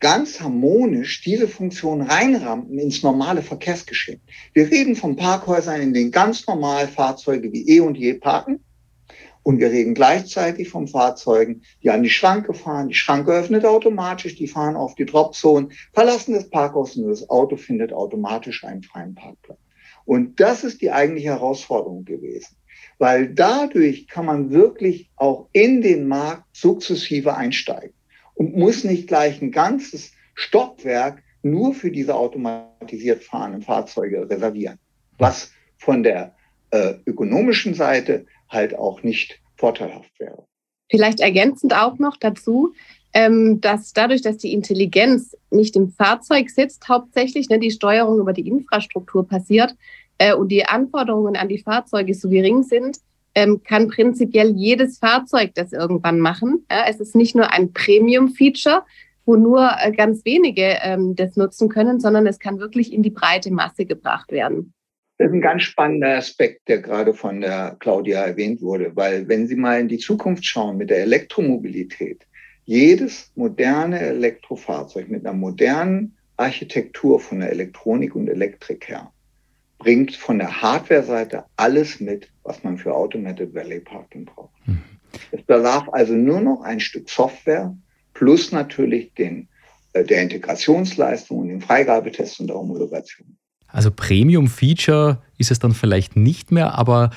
ganz 0.00 0.40
harmonisch 0.40 1.22
diese 1.22 1.48
Funktion 1.48 2.02
reinrampen 2.02 2.78
ins 2.78 3.02
normale 3.02 3.42
Verkehrsgeschehen. 3.42 4.20
Wir 4.52 4.70
reden 4.70 4.94
von 4.96 5.16
Parkhäusern, 5.16 5.80
in 5.80 5.94
denen 5.94 6.10
ganz 6.10 6.46
normal 6.46 6.88
Fahrzeuge 6.88 7.52
wie 7.52 7.68
eh 7.68 7.80
und 7.80 7.96
je 7.96 8.14
parken. 8.14 8.60
Und 9.42 9.60
wir 9.60 9.70
reden 9.70 9.94
gleichzeitig 9.94 10.68
von 10.68 10.88
Fahrzeugen, 10.88 11.62
die 11.82 11.90
an 11.90 12.02
die 12.02 12.10
Schranke 12.10 12.52
fahren. 12.52 12.88
Die 12.88 12.94
Schranke 12.94 13.32
öffnet 13.32 13.64
automatisch, 13.64 14.34
die 14.34 14.48
fahren 14.48 14.74
auf 14.74 14.96
die 14.96 15.06
Dropzone, 15.06 15.68
verlassen 15.92 16.34
das 16.34 16.50
Parkhaus 16.50 16.96
und 16.96 17.08
das 17.08 17.30
Auto 17.30 17.56
findet 17.56 17.92
automatisch 17.92 18.64
einen 18.64 18.82
freien 18.82 19.14
Parkplatz. 19.14 19.58
Und 20.04 20.40
das 20.40 20.64
ist 20.64 20.82
die 20.82 20.90
eigentliche 20.90 21.28
Herausforderung 21.28 22.04
gewesen. 22.04 22.56
Weil 22.98 23.28
dadurch 23.28 24.08
kann 24.08 24.26
man 24.26 24.50
wirklich 24.50 25.10
auch 25.16 25.48
in 25.52 25.80
den 25.80 26.08
Markt 26.08 26.44
sukzessive 26.52 27.36
einsteigen 27.36 27.95
und 28.36 28.56
muss 28.56 28.84
nicht 28.84 29.08
gleich 29.08 29.42
ein 29.42 29.50
ganzes 29.50 30.12
Stockwerk 30.34 31.22
nur 31.42 31.74
für 31.74 31.90
diese 31.90 32.14
automatisiert 32.14 33.22
fahrenden 33.22 33.62
Fahrzeuge 33.62 34.28
reservieren, 34.28 34.78
was 35.18 35.52
von 35.78 36.02
der 36.02 36.34
äh, 36.70 36.94
ökonomischen 37.06 37.74
Seite 37.74 38.26
halt 38.48 38.74
auch 38.74 39.02
nicht 39.02 39.40
vorteilhaft 39.56 40.18
wäre. 40.18 40.44
Vielleicht 40.90 41.20
ergänzend 41.20 41.74
auch 41.74 41.98
noch 41.98 42.16
dazu, 42.16 42.72
ähm, 43.12 43.60
dass 43.60 43.92
dadurch, 43.92 44.22
dass 44.22 44.36
die 44.36 44.52
Intelligenz 44.52 45.36
nicht 45.50 45.74
im 45.74 45.90
Fahrzeug 45.90 46.50
sitzt, 46.50 46.88
hauptsächlich 46.88 47.48
ne, 47.48 47.58
die 47.58 47.70
Steuerung 47.70 48.18
über 48.18 48.32
die 48.32 48.46
Infrastruktur 48.46 49.26
passiert 49.26 49.74
äh, 50.18 50.34
und 50.34 50.48
die 50.48 50.66
Anforderungen 50.66 51.36
an 51.36 51.48
die 51.48 51.58
Fahrzeuge 51.58 52.14
so 52.14 52.28
gering 52.28 52.62
sind, 52.62 52.98
ähm, 53.36 53.62
kann 53.62 53.88
prinzipiell 53.88 54.54
jedes 54.56 54.98
Fahrzeug 54.98 55.52
das 55.54 55.72
irgendwann 55.72 56.18
machen. 56.18 56.64
Ja, 56.70 56.86
es 56.88 56.98
ist 57.00 57.14
nicht 57.14 57.36
nur 57.36 57.52
ein 57.52 57.72
Premium-Feature, 57.72 58.82
wo 59.26 59.36
nur 59.36 59.70
äh, 59.78 59.92
ganz 59.92 60.24
wenige 60.24 60.78
ähm, 60.82 61.14
das 61.14 61.36
nutzen 61.36 61.68
können, 61.68 62.00
sondern 62.00 62.26
es 62.26 62.38
kann 62.38 62.58
wirklich 62.58 62.92
in 62.92 63.02
die 63.02 63.10
breite 63.10 63.52
Masse 63.52 63.84
gebracht 63.84 64.32
werden. 64.32 64.72
Das 65.18 65.28
ist 65.28 65.34
ein 65.34 65.42
ganz 65.42 65.62
spannender 65.62 66.16
Aspekt, 66.16 66.66
der 66.68 66.78
gerade 66.78 67.12
von 67.12 67.42
der 67.42 67.76
Claudia 67.78 68.24
erwähnt 68.24 68.62
wurde, 68.62 68.96
weil 68.96 69.28
wenn 69.28 69.46
Sie 69.46 69.56
mal 69.56 69.80
in 69.80 69.88
die 69.88 69.98
Zukunft 69.98 70.44
schauen 70.44 70.78
mit 70.78 70.90
der 70.90 71.02
Elektromobilität, 71.02 72.26
jedes 72.64 73.32
moderne 73.34 74.00
Elektrofahrzeug 74.00 75.08
mit 75.08 75.26
einer 75.26 75.36
modernen 75.36 76.16
Architektur 76.38 77.20
von 77.20 77.40
der 77.40 77.50
Elektronik 77.50 78.14
und 78.14 78.28
Elektrik 78.28 78.88
her 78.88 79.12
bringt 79.86 80.16
von 80.16 80.40
der 80.40 80.62
Hardware-Seite 80.62 81.44
alles 81.54 82.00
mit, 82.00 82.28
was 82.42 82.64
man 82.64 82.76
für 82.76 82.92
Automated 82.92 83.54
Valley 83.54 83.78
Parking 83.78 84.24
braucht. 84.24 84.50
Mhm. 84.66 84.82
Es 85.30 85.40
bedarf 85.42 85.88
also 85.92 86.12
nur 86.12 86.40
noch 86.40 86.62
ein 86.62 86.80
Stück 86.80 87.08
Software 87.08 87.72
plus 88.12 88.50
natürlich 88.50 89.14
den, 89.14 89.46
äh, 89.92 90.02
der 90.02 90.22
Integrationsleistung 90.22 91.38
und 91.38 91.48
den 91.48 91.60
Freigabetest 91.60 92.40
und 92.40 92.48
der 92.48 92.56
Homologation. 92.56 93.36
Also 93.68 93.92
Premium-Feature 93.92 95.22
ist 95.38 95.52
es 95.52 95.60
dann 95.60 95.72
vielleicht 95.72 96.16
nicht 96.16 96.50
mehr, 96.50 96.74
aber 96.76 97.10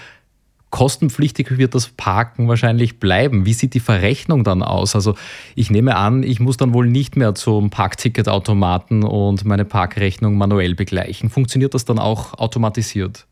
kostenpflichtig 0.69 1.57
wird 1.57 1.75
das 1.75 1.87
Parken 1.89 2.47
wahrscheinlich 2.47 2.99
bleiben. 2.99 3.45
Wie 3.45 3.53
sieht 3.53 3.73
die 3.73 3.79
Verrechnung 3.79 4.43
dann 4.43 4.61
aus? 4.61 4.95
Also 4.95 5.15
ich 5.55 5.69
nehme 5.69 5.95
an, 5.95 6.23
ich 6.23 6.39
muss 6.39 6.57
dann 6.57 6.73
wohl 6.73 6.87
nicht 6.87 7.15
mehr 7.15 7.35
zum 7.35 7.69
Parkticketautomaten 7.69 9.03
und 9.03 9.45
meine 9.45 9.65
Parkrechnung 9.65 10.37
manuell 10.37 10.75
begleichen. 10.75 11.29
Funktioniert 11.29 11.73
das 11.73 11.85
dann 11.85 11.99
auch 11.99 12.37
automatisiert? 12.37 13.25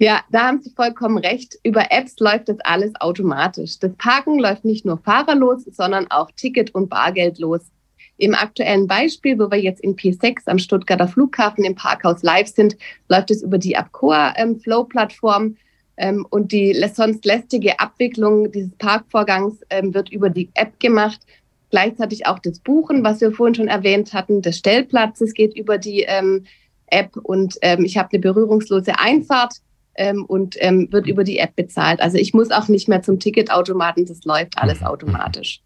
Ja, 0.00 0.20
da 0.30 0.46
haben 0.46 0.62
Sie 0.62 0.70
vollkommen 0.70 1.18
recht. 1.18 1.58
Über 1.64 1.90
Apps 1.90 2.20
läuft 2.20 2.48
das 2.48 2.60
alles 2.60 2.92
automatisch. 3.00 3.80
Das 3.80 3.92
Parken 3.96 4.38
läuft 4.38 4.64
nicht 4.64 4.84
nur 4.84 4.98
fahrerlos, 4.98 5.64
sondern 5.64 6.08
auch 6.10 6.30
Ticket- 6.36 6.72
und 6.72 6.88
Bargeldlos. 6.88 7.62
Im 8.16 8.34
aktuellen 8.34 8.86
Beispiel, 8.86 9.38
wo 9.38 9.50
wir 9.50 9.60
jetzt 9.60 9.80
in 9.80 9.96
P6 9.96 10.42
am 10.46 10.58
Stuttgarter 10.58 11.08
Flughafen 11.08 11.64
im 11.64 11.74
Parkhaus 11.74 12.22
live 12.22 12.48
sind, 12.48 12.76
läuft 13.08 13.32
es 13.32 13.42
über 13.42 13.58
die 13.58 13.76
Abcoa 13.76 14.34
ähm, 14.36 14.60
Flow-Plattform. 14.60 15.56
Ähm, 15.98 16.26
und 16.30 16.52
die 16.52 16.72
sonst 16.94 17.24
lästige 17.24 17.78
Abwicklung 17.80 18.50
dieses 18.52 18.74
Parkvorgangs 18.78 19.60
ähm, 19.70 19.92
wird 19.94 20.10
über 20.10 20.30
die 20.30 20.48
App 20.54 20.78
gemacht. 20.80 21.20
Gleichzeitig 21.70 22.26
auch 22.26 22.38
das 22.38 22.60
Buchen, 22.60 23.04
was 23.04 23.20
wir 23.20 23.32
vorhin 23.32 23.54
schon 23.54 23.68
erwähnt 23.68 24.14
hatten, 24.14 24.40
des 24.40 24.56
Stellplatzes 24.56 25.34
geht 25.34 25.54
über 25.56 25.76
die 25.76 26.02
ähm, 26.02 26.44
App 26.86 27.16
und 27.16 27.58
ähm, 27.60 27.84
ich 27.84 27.98
habe 27.98 28.08
eine 28.12 28.20
berührungslose 28.20 28.98
Einfahrt 28.98 29.54
ähm, 29.98 30.24
und 30.24 30.56
ähm, 30.60 30.88
wird 30.90 31.06
über 31.06 31.24
die 31.24 31.38
App 31.38 31.54
bezahlt. 31.56 32.00
Also 32.00 32.16
ich 32.16 32.32
muss 32.32 32.50
auch 32.50 32.68
nicht 32.68 32.88
mehr 32.88 33.02
zum 33.02 33.18
Ticketautomaten, 33.18 34.06
das 34.06 34.24
läuft 34.24 34.56
alles 34.56 34.80
mhm. 34.80 34.86
automatisch. 34.86 35.60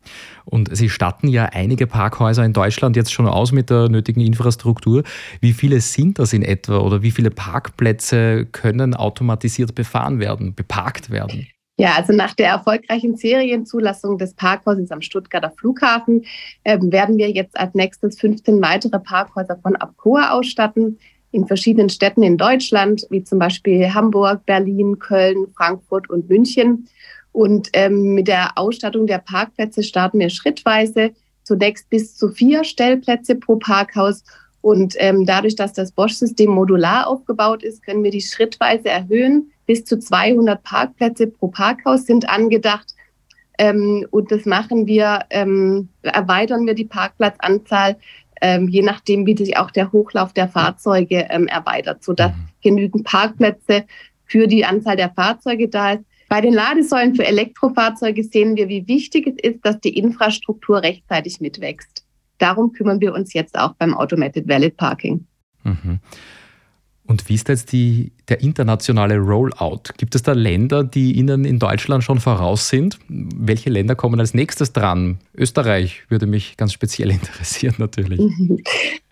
Und 0.45 0.75
Sie 0.75 0.89
statten 0.89 1.29
ja 1.29 1.45
einige 1.45 1.87
Parkhäuser 1.87 2.45
in 2.45 2.53
Deutschland 2.53 2.97
jetzt 2.97 3.13
schon 3.13 3.29
aus 3.29 3.53
mit 3.53 3.71
der 3.71 3.89
nötigen 3.89 4.21
Infrastruktur. 4.21 5.05
Wie 5.41 5.53
viele 5.53 5.81
sind 5.81 6.19
das 6.19 6.33
in 6.33 6.43
etwa 6.43 6.79
oder 6.79 7.03
wie 7.03 7.13
viele 7.13 7.31
Parkplätze 7.31 8.47
können 8.47 8.95
automatisiert 8.95 9.75
befahren 9.75 10.19
werden, 10.19 10.55
beparkt 10.55 11.11
werden? 11.11 11.47
Ja, 11.79 11.95
also 11.97 12.13
nach 12.13 12.35
der 12.35 12.49
erfolgreichen 12.49 13.17
Serienzulassung 13.17 14.19
des 14.19 14.35
Parkhauses 14.35 14.91
am 14.91 15.01
Stuttgarter 15.01 15.51
Flughafen 15.51 16.25
äh, 16.65 16.79
werden 16.81 17.17
wir 17.17 17.31
jetzt 17.31 17.59
als 17.59 17.75
nächstes 17.75 18.21
15 18.21 18.61
weitere 18.61 18.99
Parkhäuser 18.99 19.59
von 19.63 19.77
Abcoa 19.77 20.31
ausstatten 20.31 20.99
in 21.33 21.47
verschiedenen 21.47 21.89
Städten 21.89 22.23
in 22.23 22.37
Deutschland, 22.37 23.07
wie 23.11 23.25
zum 23.25 23.39
Beispiel 23.39 23.93
Hamburg, 23.93 24.47
Berlin, 24.47 24.99
Köln, 24.99 25.47
Frankfurt 25.57 26.09
und 26.11 26.29
München. 26.29 26.89
Und 27.33 27.71
ähm, 27.73 28.15
mit 28.15 28.29
der 28.29 28.57
Ausstattung 28.57 29.07
der 29.07 29.19
Parkplätze 29.19 29.83
starten 29.83 30.19
wir 30.19 30.29
schrittweise, 30.29 31.13
zunächst 31.43 31.89
bis 31.91 32.17
zu 32.17 32.29
vier 32.29 32.63
Stellplätze 32.65 33.35
pro 33.35 33.57
Parkhaus. 33.57 34.23
Und 34.61 34.95
ähm, 34.99 35.27
dadurch, 35.27 35.57
dass 35.57 35.73
das 35.73 35.91
Bosch-System 35.91 36.51
modular 36.51 37.09
aufgebaut 37.09 37.65
ist, 37.65 37.85
können 37.85 38.05
wir 38.05 38.11
die 38.11 38.21
schrittweise 38.21 38.91
erhöhen. 38.91 39.51
Bis 39.67 39.85
zu 39.85 39.99
200 39.99 40.63
Parkplätze 40.63 41.27
pro 41.27 41.49
Parkhaus 41.49 42.05
sind 42.05 42.29
angedacht. 42.29 42.95
Ähm, 43.59 44.07
und 44.11 44.31
das 44.31 44.45
machen 44.45 44.87
wir, 44.87 45.21
ähm, 45.31 45.89
erweitern 46.03 46.67
wir 46.67 46.75
die 46.75 46.85
Parkplatzanzahl 46.85 47.97
ähm, 48.43 48.69
je 48.69 48.83
nachdem, 48.83 49.25
wie 49.25 49.37
sich 49.37 49.57
auch 49.57 49.71
der 49.71 49.93
Hochlauf 49.93 50.33
der 50.33 50.49
Fahrzeuge 50.49 51.27
ähm, 51.31 51.47
erweitert, 51.47 52.03
sodass 52.03 52.33
mhm. 52.33 52.49
genügend 52.61 53.05
Parkplätze 53.05 53.85
für 54.27 54.47
die 54.47 54.65
Anzahl 54.65 54.97
der 54.97 55.11
Fahrzeuge 55.11 55.69
da 55.69 55.93
ist. 55.93 56.05
Bei 56.29 56.41
den 56.41 56.53
Ladesäulen 56.53 57.15
für 57.15 57.25
Elektrofahrzeuge 57.25 58.25
sehen 58.25 58.57
wir, 58.57 58.69
wie 58.69 58.89
wichtig 58.89 59.27
es 59.27 59.37
ist, 59.43 59.65
dass 59.65 59.79
die 59.81 59.97
Infrastruktur 59.97 60.83
rechtzeitig 60.83 61.41
mitwächst. 61.41 62.05
Darum 62.39 62.73
kümmern 62.73 63.01
wir 63.01 63.15
uns 63.15 63.33
jetzt 63.33 63.57
auch 63.57 63.75
beim 63.75 63.95
Automated 63.95 64.49
Valid 64.49 64.77
Parking. 64.77 65.27
Mhm. 65.63 66.01
Und 67.05 67.29
wie 67.29 67.35
ist 67.35 67.49
jetzt 67.49 67.73
die, 67.73 68.13
der 68.29 68.41
internationale 68.41 69.19
Rollout? 69.19 69.83
Gibt 69.97 70.15
es 70.15 70.23
da 70.23 70.33
Länder, 70.33 70.85
die 70.85 71.13
Ihnen 71.13 71.45
in 71.45 71.59
Deutschland 71.59 72.05
schon 72.05 72.21
voraus 72.21 72.69
sind? 72.69 72.99
Welche 73.09 73.71
Länder 73.71 73.95
kommen 73.97 74.21
als 74.21 74.35
nächstes 74.35 74.73
dran? 74.73 75.19
Österreich 75.35 76.05
würde 76.09 76.27
mich 76.27 76.57
ganz 76.57 76.73
speziell 76.73 77.11
interessieren 77.13 77.75
natürlich. 77.79 78.21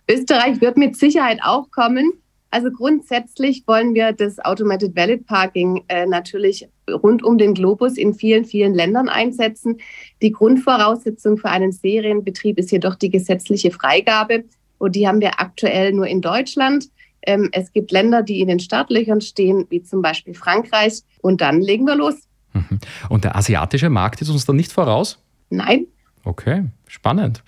Österreich 0.09 0.61
wird 0.61 0.77
mit 0.77 0.97
Sicherheit 0.97 1.39
auch 1.43 1.69
kommen. 1.71 2.11
Also 2.49 2.69
grundsätzlich 2.69 3.63
wollen 3.65 3.93
wir 3.93 4.11
das 4.11 4.39
Automated 4.39 4.93
Valid 4.95 5.25
Parking 5.25 5.83
äh, 5.87 6.05
natürlich 6.05 6.67
rund 6.89 7.23
um 7.23 7.37
den 7.37 7.53
Globus 7.53 7.97
in 7.97 8.13
vielen, 8.13 8.43
vielen 8.43 8.73
Ländern 8.73 9.07
einsetzen. 9.07 9.77
Die 10.21 10.31
Grundvoraussetzung 10.31 11.37
für 11.37 11.49
einen 11.49 11.71
Serienbetrieb 11.71 12.59
ist 12.59 12.71
jedoch 12.71 12.95
die 12.95 13.09
gesetzliche 13.09 13.71
Freigabe. 13.71 14.43
Und 14.79 14.95
die 14.95 15.07
haben 15.07 15.21
wir 15.21 15.39
aktuell 15.39 15.93
nur 15.93 16.07
in 16.07 16.21
Deutschland. 16.21 16.89
Ähm, 17.25 17.49
es 17.51 17.71
gibt 17.71 17.91
Länder, 17.91 18.23
die 18.23 18.41
in 18.41 18.47
den 18.47 18.59
Startlöchern 18.59 19.21
stehen, 19.21 19.65
wie 19.69 19.83
zum 19.83 20.01
Beispiel 20.01 20.33
Frankreich. 20.33 21.01
Und 21.21 21.41
dann 21.41 21.61
legen 21.61 21.85
wir 21.85 21.95
los. 21.95 22.15
Mhm. 22.53 22.79
Und 23.09 23.23
der 23.23 23.35
asiatische 23.35 23.89
Markt 23.89 24.21
ist 24.21 24.29
uns 24.29 24.45
dann 24.45 24.55
nicht 24.55 24.71
voraus? 24.71 25.23
Nein. 25.49 25.87
Okay, 26.23 26.65
spannend. 26.87 27.43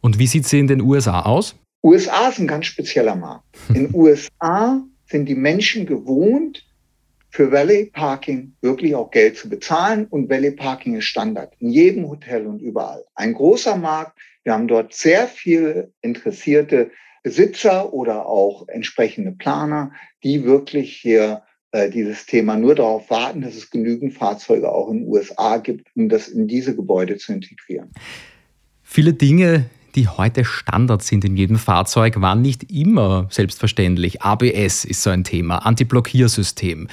Und 0.00 0.18
wie 0.18 0.26
sieht 0.26 0.44
es 0.44 0.52
in 0.52 0.66
den 0.66 0.80
USA 0.80 1.22
aus? 1.22 1.56
USA 1.82 2.28
ist 2.28 2.38
ein 2.38 2.46
ganz 2.46 2.66
spezieller 2.66 3.16
Markt. 3.16 3.44
In 3.68 3.74
den 3.74 3.94
USA 3.94 4.82
sind 5.06 5.26
die 5.26 5.34
Menschen 5.34 5.86
gewohnt, 5.86 6.64
für 7.30 7.52
Valley 7.52 7.86
Parking 7.92 8.54
wirklich 8.62 8.94
auch 8.94 9.10
Geld 9.10 9.36
zu 9.36 9.48
bezahlen 9.48 10.06
und 10.06 10.30
Valley 10.30 10.50
Parking 10.52 10.96
ist 10.96 11.04
Standard 11.04 11.52
in 11.58 11.70
jedem 11.70 12.08
Hotel 12.08 12.46
und 12.46 12.60
überall. 12.60 13.04
Ein 13.14 13.34
großer 13.34 13.76
Markt. 13.76 14.18
Wir 14.44 14.54
haben 14.54 14.66
dort 14.66 14.94
sehr 14.94 15.28
viele 15.28 15.92
interessierte 16.00 16.90
Besitzer 17.22 17.92
oder 17.92 18.26
auch 18.26 18.68
entsprechende 18.68 19.32
Planer, 19.32 19.92
die 20.22 20.44
wirklich 20.44 20.96
hier 20.96 21.42
äh, 21.70 21.90
dieses 21.90 22.24
Thema 22.24 22.56
nur 22.56 22.74
darauf 22.74 23.10
warten, 23.10 23.42
dass 23.42 23.54
es 23.54 23.70
genügend 23.70 24.14
Fahrzeuge 24.14 24.72
auch 24.72 24.88
in 24.88 25.00
den 25.00 25.08
USA 25.08 25.58
gibt, 25.58 25.88
um 25.94 26.08
das 26.08 26.28
in 26.28 26.48
diese 26.48 26.74
Gebäude 26.74 27.18
zu 27.18 27.32
integrieren. 27.32 27.90
Viele 28.82 29.12
Dinge, 29.12 29.66
die 29.94 30.08
heute 30.08 30.46
Standard 30.46 31.02
sind 31.02 31.26
in 31.26 31.36
jedem 31.36 31.58
Fahrzeug, 31.58 32.20
waren 32.22 32.40
nicht 32.40 32.72
immer 32.72 33.26
selbstverständlich. 33.30 34.22
ABS 34.22 34.86
ist 34.86 35.02
so 35.02 35.10
ein 35.10 35.24
Thema, 35.24 35.58
Antiblockiersystem. 35.58 36.88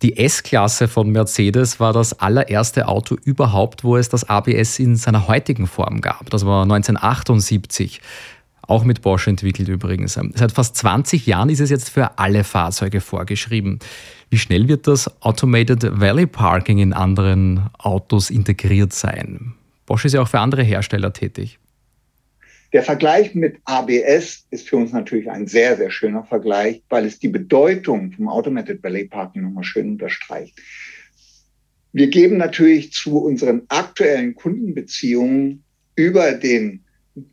Die 0.00 0.16
S-Klasse 0.16 0.88
von 0.88 1.10
Mercedes 1.10 1.80
war 1.80 1.92
das 1.92 2.18
allererste 2.18 2.86
Auto 2.86 3.16
überhaupt, 3.22 3.82
wo 3.82 3.96
es 3.96 4.08
das 4.08 4.28
ABS 4.28 4.78
in 4.78 4.96
seiner 4.96 5.26
heutigen 5.26 5.66
Form 5.66 6.00
gab. 6.00 6.30
Das 6.30 6.46
war 6.46 6.62
1978 6.62 8.00
auch 8.68 8.84
mit 8.84 9.02
Bosch 9.02 9.26
entwickelt 9.26 9.68
übrigens. 9.68 10.18
Seit 10.34 10.52
fast 10.52 10.76
20 10.76 11.26
Jahren 11.26 11.48
ist 11.48 11.60
es 11.60 11.70
jetzt 11.70 11.88
für 11.88 12.18
alle 12.18 12.44
Fahrzeuge 12.44 13.00
vorgeschrieben. 13.00 13.78
Wie 14.30 14.38
schnell 14.38 14.68
wird 14.68 14.86
das 14.86 15.10
Automated 15.22 15.98
Valley 15.98 16.26
Parking 16.26 16.78
in 16.78 16.92
anderen 16.92 17.70
Autos 17.78 18.30
integriert 18.30 18.92
sein? 18.92 19.54
Bosch 19.86 20.04
ist 20.04 20.12
ja 20.12 20.20
auch 20.20 20.28
für 20.28 20.38
andere 20.38 20.62
Hersteller 20.62 21.14
tätig. 21.14 21.58
Der 22.74 22.82
Vergleich 22.82 23.34
mit 23.34 23.56
ABS 23.64 24.46
ist 24.50 24.68
für 24.68 24.76
uns 24.76 24.92
natürlich 24.92 25.30
ein 25.30 25.46
sehr, 25.46 25.78
sehr 25.78 25.90
schöner 25.90 26.24
Vergleich, 26.24 26.82
weil 26.90 27.06
es 27.06 27.18
die 27.18 27.28
Bedeutung 27.28 28.12
vom 28.12 28.28
Automated 28.28 28.82
Valley 28.82 29.06
Parking 29.06 29.42
nochmal 29.42 29.64
schön 29.64 29.92
unterstreicht. 29.92 30.60
Wir 31.94 32.08
geben 32.08 32.36
natürlich 32.36 32.92
zu 32.92 33.16
unseren 33.16 33.62
aktuellen 33.68 34.34
Kundenbeziehungen 34.34 35.64
über 35.96 36.32
den 36.32 36.84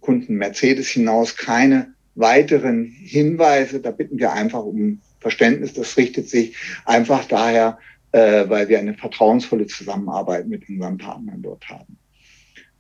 Kunden 0.02 0.36
Mercedes 0.36 0.88
hinaus 0.90 1.36
keine 1.36 1.94
weiteren 2.16 2.86
Hinweise. 2.86 3.80
Da 3.80 3.92
bitten 3.92 4.20
wir 4.20 4.34
einfach 4.34 4.64
um 4.64 5.02
Verständnis. 5.20 5.74
Das 5.74 5.98
richtet 5.98 6.30
sich 6.30 6.56
einfach 6.86 7.26
daher, 7.26 7.78
äh, 8.12 8.48
weil 8.48 8.70
wir 8.70 8.80
eine 8.80 8.94
vertrauensvolle 8.94 9.68
Zusammenarbeit 9.68 10.48
mit 10.48 10.68
unseren 10.70 10.98
Partnern 10.98 11.42
dort 11.42 11.68
haben. 11.70 11.98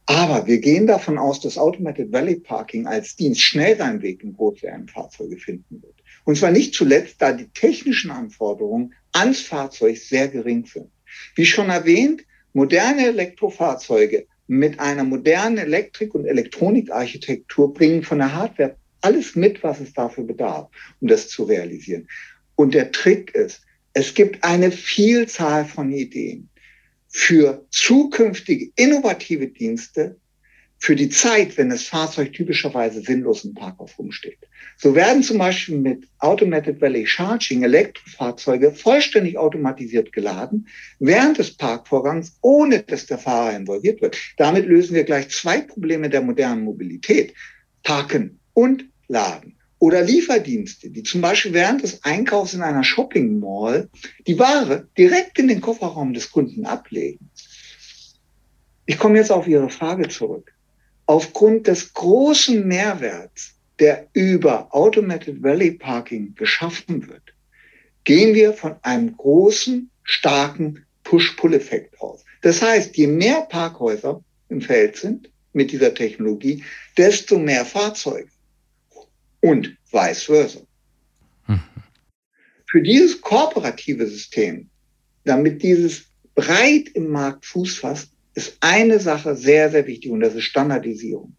Aber 0.07 0.45
wir 0.45 0.59
gehen 0.59 0.85
davon 0.85 1.17
aus, 1.17 1.39
dass 1.39 1.57
Automated 1.57 2.11
Valley 2.11 2.35
Parking 2.35 2.85
als 2.85 3.15
Dienst 3.15 3.41
schnell 3.41 3.75
seinen 3.77 4.01
Weg 4.01 4.23
in 4.23 4.33
Großserienfahrzeuge 4.33 5.37
finden 5.37 5.81
wird. 5.81 5.95
Und 6.25 6.37
zwar 6.37 6.51
nicht 6.51 6.75
zuletzt, 6.75 7.21
da 7.21 7.31
die 7.31 7.49
technischen 7.49 8.11
Anforderungen 8.11 8.93
ans 9.13 9.41
Fahrzeug 9.41 9.97
sehr 9.97 10.27
gering 10.27 10.65
sind. 10.65 10.89
Wie 11.35 11.45
schon 11.45 11.69
erwähnt, 11.69 12.23
moderne 12.53 13.07
Elektrofahrzeuge 13.07 14.27
mit 14.47 14.79
einer 14.79 15.03
modernen 15.03 15.57
Elektrik- 15.57 16.13
und 16.13 16.25
Elektronikarchitektur 16.25 17.73
bringen 17.73 18.03
von 18.03 18.19
der 18.19 18.33
Hardware 18.33 18.75
alles 19.01 19.35
mit, 19.35 19.63
was 19.63 19.79
es 19.79 19.93
dafür 19.93 20.23
bedarf, 20.23 20.69
um 20.99 21.07
das 21.07 21.27
zu 21.27 21.43
realisieren. 21.43 22.07
Und 22.55 22.73
der 22.73 22.91
Trick 22.91 23.33
ist, 23.35 23.61
es 23.93 24.13
gibt 24.13 24.43
eine 24.43 24.71
Vielzahl 24.71 25.65
von 25.65 25.91
Ideen 25.91 26.49
für 27.07 27.65
zukünftige 27.69 28.71
innovative 28.75 29.47
Dienste, 29.47 30.17
für 30.85 30.95
die 30.95 31.09
Zeit, 31.09 31.57
wenn 31.57 31.69
das 31.69 31.81
Fahrzeug 31.81 32.31
typischerweise 32.33 33.01
sinnlos 33.01 33.43
im 33.43 33.55
Parkhof 33.55 33.97
rumsteht. 33.97 34.37
So 34.77 34.93
werden 34.93 35.23
zum 35.23 35.39
Beispiel 35.39 35.79
mit 35.79 36.07
Automated 36.19 36.79
Valley 36.79 37.07
Charging 37.07 37.63
Elektrofahrzeuge 37.63 38.71
vollständig 38.71 39.35
automatisiert 39.35 40.13
geladen 40.13 40.67
während 40.99 41.39
des 41.39 41.57
Parkvorgangs, 41.57 42.37
ohne 42.41 42.83
dass 42.83 43.07
der 43.07 43.17
Fahrer 43.17 43.57
involviert 43.57 43.99
wird. 44.03 44.15
Damit 44.37 44.67
lösen 44.67 44.93
wir 44.93 45.05
gleich 45.05 45.29
zwei 45.29 45.59
Probleme 45.61 46.07
der 46.07 46.21
modernen 46.21 46.63
Mobilität. 46.63 47.33
Parken 47.81 48.39
und 48.53 48.85
Laden. 49.07 49.57
Oder 49.79 50.03
Lieferdienste, 50.03 50.91
die 50.91 51.01
zum 51.01 51.19
Beispiel 51.19 51.53
während 51.53 51.81
des 51.81 52.03
Einkaufs 52.03 52.53
in 52.53 52.61
einer 52.61 52.83
Shopping 52.83 53.39
Mall 53.39 53.89
die 54.27 54.37
Ware 54.37 54.87
direkt 54.99 55.39
in 55.39 55.47
den 55.47 55.61
Kofferraum 55.61 56.13
des 56.13 56.31
Kunden 56.31 56.67
ablegen. 56.67 57.31
Ich 58.85 58.99
komme 58.99 59.17
jetzt 59.17 59.31
auf 59.31 59.47
Ihre 59.47 59.71
Frage 59.71 60.09
zurück 60.09 60.54
aufgrund 61.05 61.67
des 61.67 61.93
großen 61.93 62.67
Mehrwerts, 62.67 63.55
der 63.79 64.07
über 64.13 64.73
Automated 64.73 65.43
Valley 65.43 65.71
Parking 65.71 66.33
geschaffen 66.35 67.07
wird, 67.07 67.33
gehen 68.03 68.33
wir 68.33 68.53
von 68.53 68.75
einem 68.83 69.15
großen, 69.17 69.89
starken 70.03 70.85
Push-Pull-Effekt 71.03 71.99
aus. 71.99 72.23
Das 72.41 72.61
heißt, 72.61 72.95
je 72.95 73.07
mehr 73.07 73.41
Parkhäuser 73.41 74.23
im 74.49 74.61
Feld 74.61 74.97
sind 74.97 75.29
mit 75.53 75.71
dieser 75.71 75.93
Technologie, 75.93 76.63
desto 76.97 77.39
mehr 77.39 77.65
Fahrzeuge 77.65 78.29
und 79.41 79.75
vice 79.91 80.23
versa. 80.23 80.61
Mhm. 81.47 81.61
Für 82.69 82.81
dieses 82.81 83.21
kooperative 83.21 84.07
System, 84.07 84.69
damit 85.23 85.63
dieses 85.63 86.05
breit 86.35 86.89
im 86.89 87.09
Markt 87.09 87.45
Fuß 87.45 87.77
fasst, 87.77 88.11
ist 88.35 88.57
eine 88.59 88.99
Sache 88.99 89.35
sehr, 89.35 89.71
sehr 89.71 89.87
wichtig 89.87 90.11
und 90.11 90.19
das 90.19 90.35
ist 90.35 90.43
Standardisierung. 90.43 91.35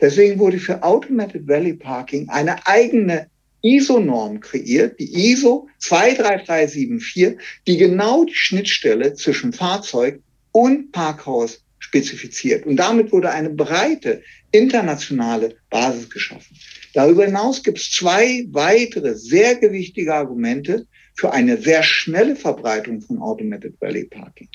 Deswegen 0.00 0.38
wurde 0.38 0.58
für 0.58 0.82
Automated 0.82 1.46
Valley 1.46 1.74
Parking 1.74 2.28
eine 2.28 2.66
eigene 2.66 3.28
ISO-Norm 3.62 4.40
kreiert, 4.40 4.98
die 4.98 5.30
ISO 5.30 5.68
23374, 5.78 7.38
die 7.66 7.76
genau 7.76 8.24
die 8.24 8.34
Schnittstelle 8.34 9.14
zwischen 9.14 9.52
Fahrzeug 9.52 10.20
und 10.50 10.90
Parkhaus 10.90 11.64
spezifiziert. 11.78 12.66
Und 12.66 12.76
damit 12.76 13.12
wurde 13.12 13.30
eine 13.30 13.50
breite 13.50 14.22
internationale 14.50 15.56
Basis 15.70 16.10
geschaffen. 16.10 16.56
Darüber 16.94 17.24
hinaus 17.24 17.62
gibt 17.62 17.78
es 17.78 17.90
zwei 17.90 18.46
weitere 18.50 19.14
sehr 19.14 19.56
gewichtige 19.56 20.14
Argumente 20.14 20.86
für 21.14 21.32
eine 21.32 21.56
sehr 21.56 21.82
schnelle 21.82 22.36
Verbreitung 22.36 23.00
von 23.00 23.18
Automated 23.18 23.80
Valley 23.80 24.04
Parking. 24.04 24.48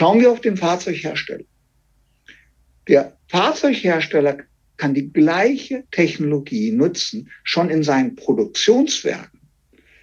Schauen 0.00 0.18
wir 0.18 0.32
auf 0.32 0.40
den 0.40 0.56
Fahrzeughersteller. 0.56 1.44
Der 2.88 3.18
Fahrzeughersteller 3.28 4.38
kann 4.78 4.94
die 4.94 5.12
gleiche 5.12 5.84
Technologie 5.90 6.72
nutzen, 6.72 7.30
schon 7.44 7.68
in 7.68 7.82
seinen 7.82 8.16
Produktionswerken. 8.16 9.40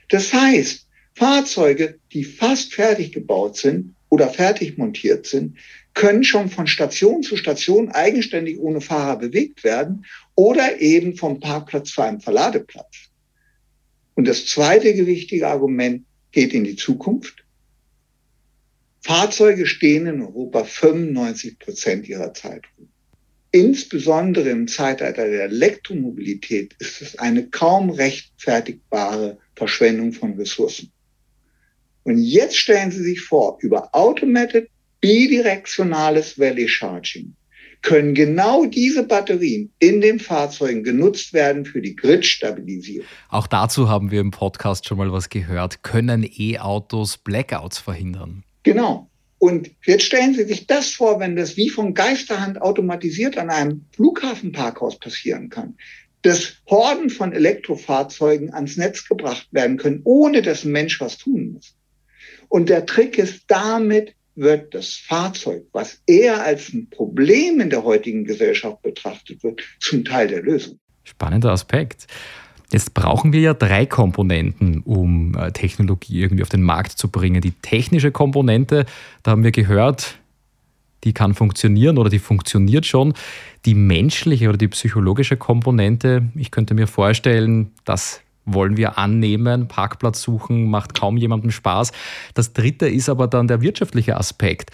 Das 0.09 0.31
heißt, 0.31 0.87
Fahrzeuge, 1.15 1.97
die 2.13 2.25
fast 2.25 2.75
fertig 2.75 3.11
gebaut 3.11 3.57
sind 3.57 3.95
oder 4.09 4.29
fertig 4.29 4.77
montiert 4.77 5.25
sind, 5.25 5.57
können 5.95 6.23
schon 6.23 6.47
von 6.47 6.67
Station 6.67 7.23
zu 7.23 7.35
Station 7.35 7.89
eigenständig 7.89 8.59
ohne 8.59 8.81
Fahrer 8.81 9.17
bewegt 9.17 9.63
werden 9.63 10.05
oder 10.35 10.79
eben 10.79 11.15
vom 11.15 11.39
Parkplatz 11.39 11.89
zu 11.89 12.03
einem 12.03 12.21
Verladeplatz. 12.21 13.09
Und 14.13 14.27
das 14.27 14.45
zweite 14.45 14.93
gewichtige 14.93 15.47
Argument 15.47 16.05
geht 16.31 16.53
in 16.53 16.65
die 16.65 16.75
Zukunft. 16.75 17.46
Fahrzeuge 19.07 19.65
stehen 19.65 20.05
in 20.05 20.21
Europa 20.21 20.65
95 20.65 21.59
Prozent 21.59 22.09
ihrer 22.09 22.33
Zeit 22.33 22.63
rum. 22.77 22.89
Insbesondere 23.51 24.49
im 24.49 24.67
Zeitalter 24.67 25.29
der 25.29 25.45
Elektromobilität 25.45 26.75
ist 26.79 27.01
es 27.01 27.17
eine 27.17 27.47
kaum 27.47 27.89
rechtfertigbare 27.89 29.37
Verschwendung 29.55 30.11
von 30.11 30.33
Ressourcen. 30.33 30.91
Und 32.03 32.17
jetzt 32.17 32.57
stellen 32.57 32.91
Sie 32.91 33.01
sich 33.01 33.21
vor, 33.21 33.57
über 33.61 33.95
Automated 33.95 34.67
bidirektionales 34.99 36.37
Valley 36.37 36.67
Charging 36.67 37.33
können 37.83 38.13
genau 38.13 38.65
diese 38.65 39.03
Batterien 39.03 39.71
in 39.79 40.01
den 40.01 40.19
Fahrzeugen 40.19 40.83
genutzt 40.83 41.31
werden 41.31 41.63
für 41.63 41.79
die 41.79 41.95
Gridstabilisierung. 41.95 43.07
Auch 43.29 43.47
dazu 43.47 43.87
haben 43.87 44.11
wir 44.11 44.19
im 44.19 44.31
Podcast 44.31 44.85
schon 44.85 44.97
mal 44.97 45.13
was 45.13 45.29
gehört. 45.29 45.83
Können 45.83 46.23
E-Autos 46.23 47.17
Blackouts 47.17 47.77
verhindern? 47.77 48.43
Genau. 48.73 49.09
Und 49.39 49.69
jetzt 49.85 50.03
stellen 50.03 50.33
Sie 50.33 50.45
sich 50.45 50.65
das 50.65 50.89
vor, 50.89 51.19
wenn 51.19 51.35
das 51.35 51.57
wie 51.57 51.69
von 51.69 51.93
Geisterhand 51.93 52.61
automatisiert 52.61 53.37
an 53.37 53.49
einem 53.49 53.85
Flughafenparkhaus 53.91 54.99
passieren 54.99 55.49
kann, 55.49 55.75
dass 56.23 56.57
Horden 56.67 57.09
von 57.09 57.33
Elektrofahrzeugen 57.33 58.53
ans 58.53 58.77
Netz 58.77 59.07
gebracht 59.07 59.47
werden 59.51 59.77
können, 59.77 60.01
ohne 60.03 60.41
dass 60.41 60.63
ein 60.63 60.71
Mensch 60.71 60.99
was 60.99 61.17
tun 61.17 61.53
muss. 61.53 61.75
Und 62.49 62.69
der 62.69 62.85
Trick 62.85 63.17
ist, 63.17 63.43
damit 63.47 64.15
wird 64.35 64.73
das 64.73 64.93
Fahrzeug, 64.93 65.65
was 65.71 66.01
eher 66.05 66.43
als 66.43 66.73
ein 66.73 66.89
Problem 66.89 67.59
in 67.59 67.69
der 67.69 67.83
heutigen 67.83 68.23
Gesellschaft 68.23 68.81
betrachtet 68.81 69.43
wird, 69.43 69.61
zum 69.79 70.05
Teil 70.05 70.27
der 70.27 70.41
Lösung. 70.41 70.79
Spannender 71.03 71.51
Aspekt. 71.51 72.07
Jetzt 72.71 72.93
brauchen 72.93 73.31
wir 73.31 73.39
ja 73.39 73.53
drei 73.53 73.85
Komponenten, 73.85 74.81
um 74.83 75.35
äh, 75.35 75.51
Technologie 75.51 76.21
irgendwie 76.21 76.43
auf 76.43 76.49
den 76.49 76.63
Markt 76.63 76.93
zu 76.93 77.09
bringen. 77.09 77.41
Die 77.41 77.51
technische 77.51 78.11
Komponente, 78.11 78.85
da 79.23 79.31
haben 79.31 79.43
wir 79.43 79.51
gehört, 79.51 80.17
die 81.03 81.13
kann 81.13 81.33
funktionieren 81.33 81.97
oder 81.97 82.09
die 82.09 82.19
funktioniert 82.19 82.85
schon. 82.85 83.13
Die 83.65 83.73
menschliche 83.73 84.49
oder 84.49 84.57
die 84.57 84.67
psychologische 84.67 85.37
Komponente, 85.37 86.23
ich 86.35 86.51
könnte 86.51 86.73
mir 86.73 86.87
vorstellen, 86.87 87.71
das 87.85 88.21
wollen 88.43 88.75
wir 88.75 88.97
annehmen. 88.97 89.67
Parkplatz 89.67 90.21
suchen 90.21 90.69
macht 90.69 90.93
kaum 90.93 91.17
jemandem 91.17 91.51
Spaß. 91.51 91.91
Das 92.33 92.53
dritte 92.53 92.87
ist 92.87 93.09
aber 93.09 93.27
dann 93.27 93.47
der 93.47 93.61
wirtschaftliche 93.61 94.17
Aspekt. 94.17 94.71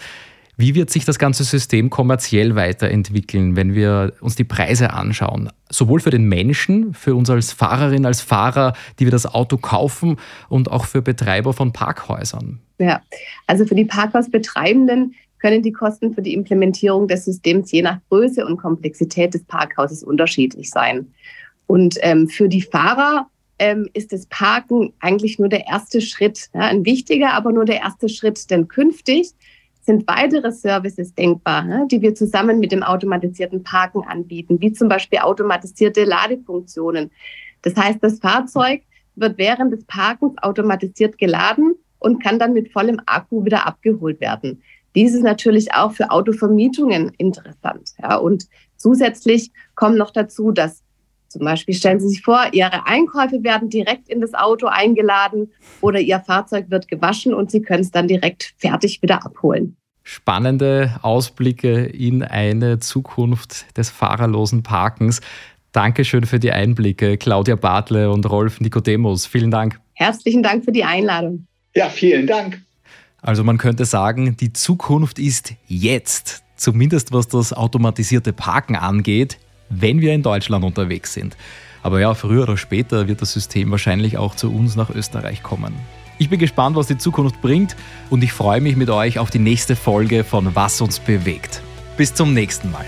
Wie 0.56 0.74
wird 0.74 0.90
sich 0.90 1.04
das 1.04 1.18
ganze 1.18 1.42
System 1.42 1.90
kommerziell 1.90 2.54
weiterentwickeln, 2.54 3.56
wenn 3.56 3.74
wir 3.74 4.12
uns 4.20 4.36
die 4.36 4.44
Preise 4.44 4.92
anschauen? 4.92 5.50
Sowohl 5.68 6.00
für 6.00 6.10
den 6.10 6.28
Menschen, 6.28 6.94
für 6.94 7.14
uns 7.16 7.28
als 7.28 7.52
Fahrerin, 7.52 8.06
als 8.06 8.20
Fahrer, 8.20 8.74
die 8.98 9.04
wir 9.04 9.10
das 9.10 9.26
Auto 9.26 9.56
kaufen 9.56 10.16
und 10.48 10.70
auch 10.70 10.84
für 10.84 11.02
Betreiber 11.02 11.52
von 11.52 11.72
Parkhäusern. 11.72 12.60
Ja, 12.78 13.02
also 13.46 13.66
für 13.66 13.74
die 13.74 13.84
Parkhausbetreibenden 13.84 15.14
können 15.38 15.62
die 15.62 15.72
Kosten 15.72 16.14
für 16.14 16.22
die 16.22 16.34
Implementierung 16.34 17.08
des 17.08 17.24
Systems 17.24 17.70
je 17.72 17.82
nach 17.82 17.98
Größe 18.08 18.46
und 18.46 18.56
Komplexität 18.56 19.34
des 19.34 19.44
Parkhauses 19.44 20.02
unterschiedlich 20.02 20.70
sein. 20.70 21.12
Und 21.66 21.98
ähm, 22.02 22.28
für 22.28 22.48
die 22.48 22.62
Fahrer 22.62 23.26
ähm, 23.58 23.88
ist 23.92 24.12
das 24.12 24.26
Parken 24.26 24.92
eigentlich 25.00 25.38
nur 25.38 25.48
der 25.48 25.66
erste 25.66 26.00
Schritt. 26.00 26.48
Ja, 26.54 26.60
ein 26.60 26.84
wichtiger, 26.84 27.32
aber 27.34 27.52
nur 27.52 27.64
der 27.64 27.80
erste 27.80 28.08
Schritt, 28.08 28.50
denn 28.50 28.68
künftig 28.68 29.32
sind 29.84 30.08
weitere 30.08 30.50
Services 30.50 31.14
denkbar, 31.14 31.62
ne, 31.62 31.86
die 31.90 32.00
wir 32.00 32.14
zusammen 32.14 32.58
mit 32.58 32.72
dem 32.72 32.82
automatisierten 32.82 33.62
Parken 33.62 34.02
anbieten, 34.06 34.60
wie 34.60 34.72
zum 34.72 34.88
Beispiel 34.88 35.18
automatisierte 35.20 36.04
Ladefunktionen. 36.04 37.10
Das 37.62 37.76
heißt, 37.76 37.98
das 38.02 38.18
Fahrzeug 38.18 38.82
wird 39.16 39.38
während 39.38 39.72
des 39.72 39.84
Parkens 39.84 40.34
automatisiert 40.42 41.18
geladen 41.18 41.74
und 41.98 42.22
kann 42.22 42.38
dann 42.38 42.52
mit 42.52 42.72
vollem 42.72 43.00
Akku 43.06 43.44
wieder 43.44 43.66
abgeholt 43.66 44.20
werden. 44.20 44.62
Dies 44.94 45.14
ist 45.14 45.22
natürlich 45.22 45.74
auch 45.74 45.92
für 45.92 46.10
Autovermietungen 46.10 47.12
interessant. 47.18 47.94
Ja, 48.00 48.16
und 48.16 48.46
zusätzlich 48.76 49.50
kommt 49.74 49.96
noch 49.96 50.12
dazu, 50.12 50.52
dass 50.52 50.83
zum 51.34 51.44
Beispiel 51.44 51.74
stellen 51.74 51.98
Sie 51.98 52.08
sich 52.08 52.22
vor, 52.22 52.46
Ihre 52.52 52.86
Einkäufe 52.86 53.42
werden 53.42 53.68
direkt 53.68 54.08
in 54.08 54.20
das 54.20 54.34
Auto 54.34 54.68
eingeladen 54.68 55.50
oder 55.80 55.98
Ihr 55.98 56.20
Fahrzeug 56.20 56.70
wird 56.70 56.86
gewaschen 56.86 57.34
und 57.34 57.50
Sie 57.50 57.60
können 57.60 57.82
es 57.82 57.90
dann 57.90 58.06
direkt 58.06 58.54
fertig 58.56 59.02
wieder 59.02 59.24
abholen. 59.24 59.76
Spannende 60.04 60.94
Ausblicke 61.02 61.86
in 61.86 62.22
eine 62.22 62.78
Zukunft 62.78 63.76
des 63.76 63.90
fahrerlosen 63.90 64.62
Parkens. 64.62 65.20
Dankeschön 65.72 66.24
für 66.24 66.38
die 66.38 66.52
Einblicke, 66.52 67.16
Claudia 67.16 67.56
Bartle 67.56 68.12
und 68.12 68.30
Rolf 68.30 68.60
Nikodemus. 68.60 69.26
Vielen 69.26 69.50
Dank. 69.50 69.80
Herzlichen 69.94 70.44
Dank 70.44 70.64
für 70.64 70.72
die 70.72 70.84
Einladung. 70.84 71.48
Ja, 71.74 71.88
vielen 71.88 72.28
Dank. 72.28 72.62
Also 73.22 73.42
man 73.42 73.58
könnte 73.58 73.86
sagen, 73.86 74.36
die 74.36 74.52
Zukunft 74.52 75.18
ist 75.18 75.54
jetzt, 75.66 76.44
zumindest 76.54 77.10
was 77.12 77.26
das 77.26 77.52
automatisierte 77.52 78.32
Parken 78.32 78.76
angeht 78.76 79.38
wenn 79.68 80.00
wir 80.00 80.12
in 80.12 80.22
Deutschland 80.22 80.64
unterwegs 80.64 81.12
sind. 81.14 81.36
Aber 81.82 82.00
ja, 82.00 82.14
früher 82.14 82.44
oder 82.44 82.56
später 82.56 83.08
wird 83.08 83.20
das 83.20 83.32
System 83.32 83.70
wahrscheinlich 83.70 84.16
auch 84.16 84.34
zu 84.34 84.52
uns 84.52 84.74
nach 84.76 84.90
Österreich 84.90 85.42
kommen. 85.42 85.74
Ich 86.18 86.30
bin 86.30 86.38
gespannt, 86.38 86.76
was 86.76 86.86
die 86.86 86.96
Zukunft 86.96 87.42
bringt 87.42 87.76
und 88.08 88.22
ich 88.22 88.32
freue 88.32 88.60
mich 88.60 88.76
mit 88.76 88.88
euch 88.88 89.18
auf 89.18 89.30
die 89.30 89.40
nächste 89.40 89.76
Folge 89.76 90.24
von 90.24 90.54
Was 90.54 90.80
uns 90.80 91.00
bewegt. 91.00 91.60
Bis 91.96 92.14
zum 92.14 92.32
nächsten 92.34 92.70
Mal. 92.70 92.86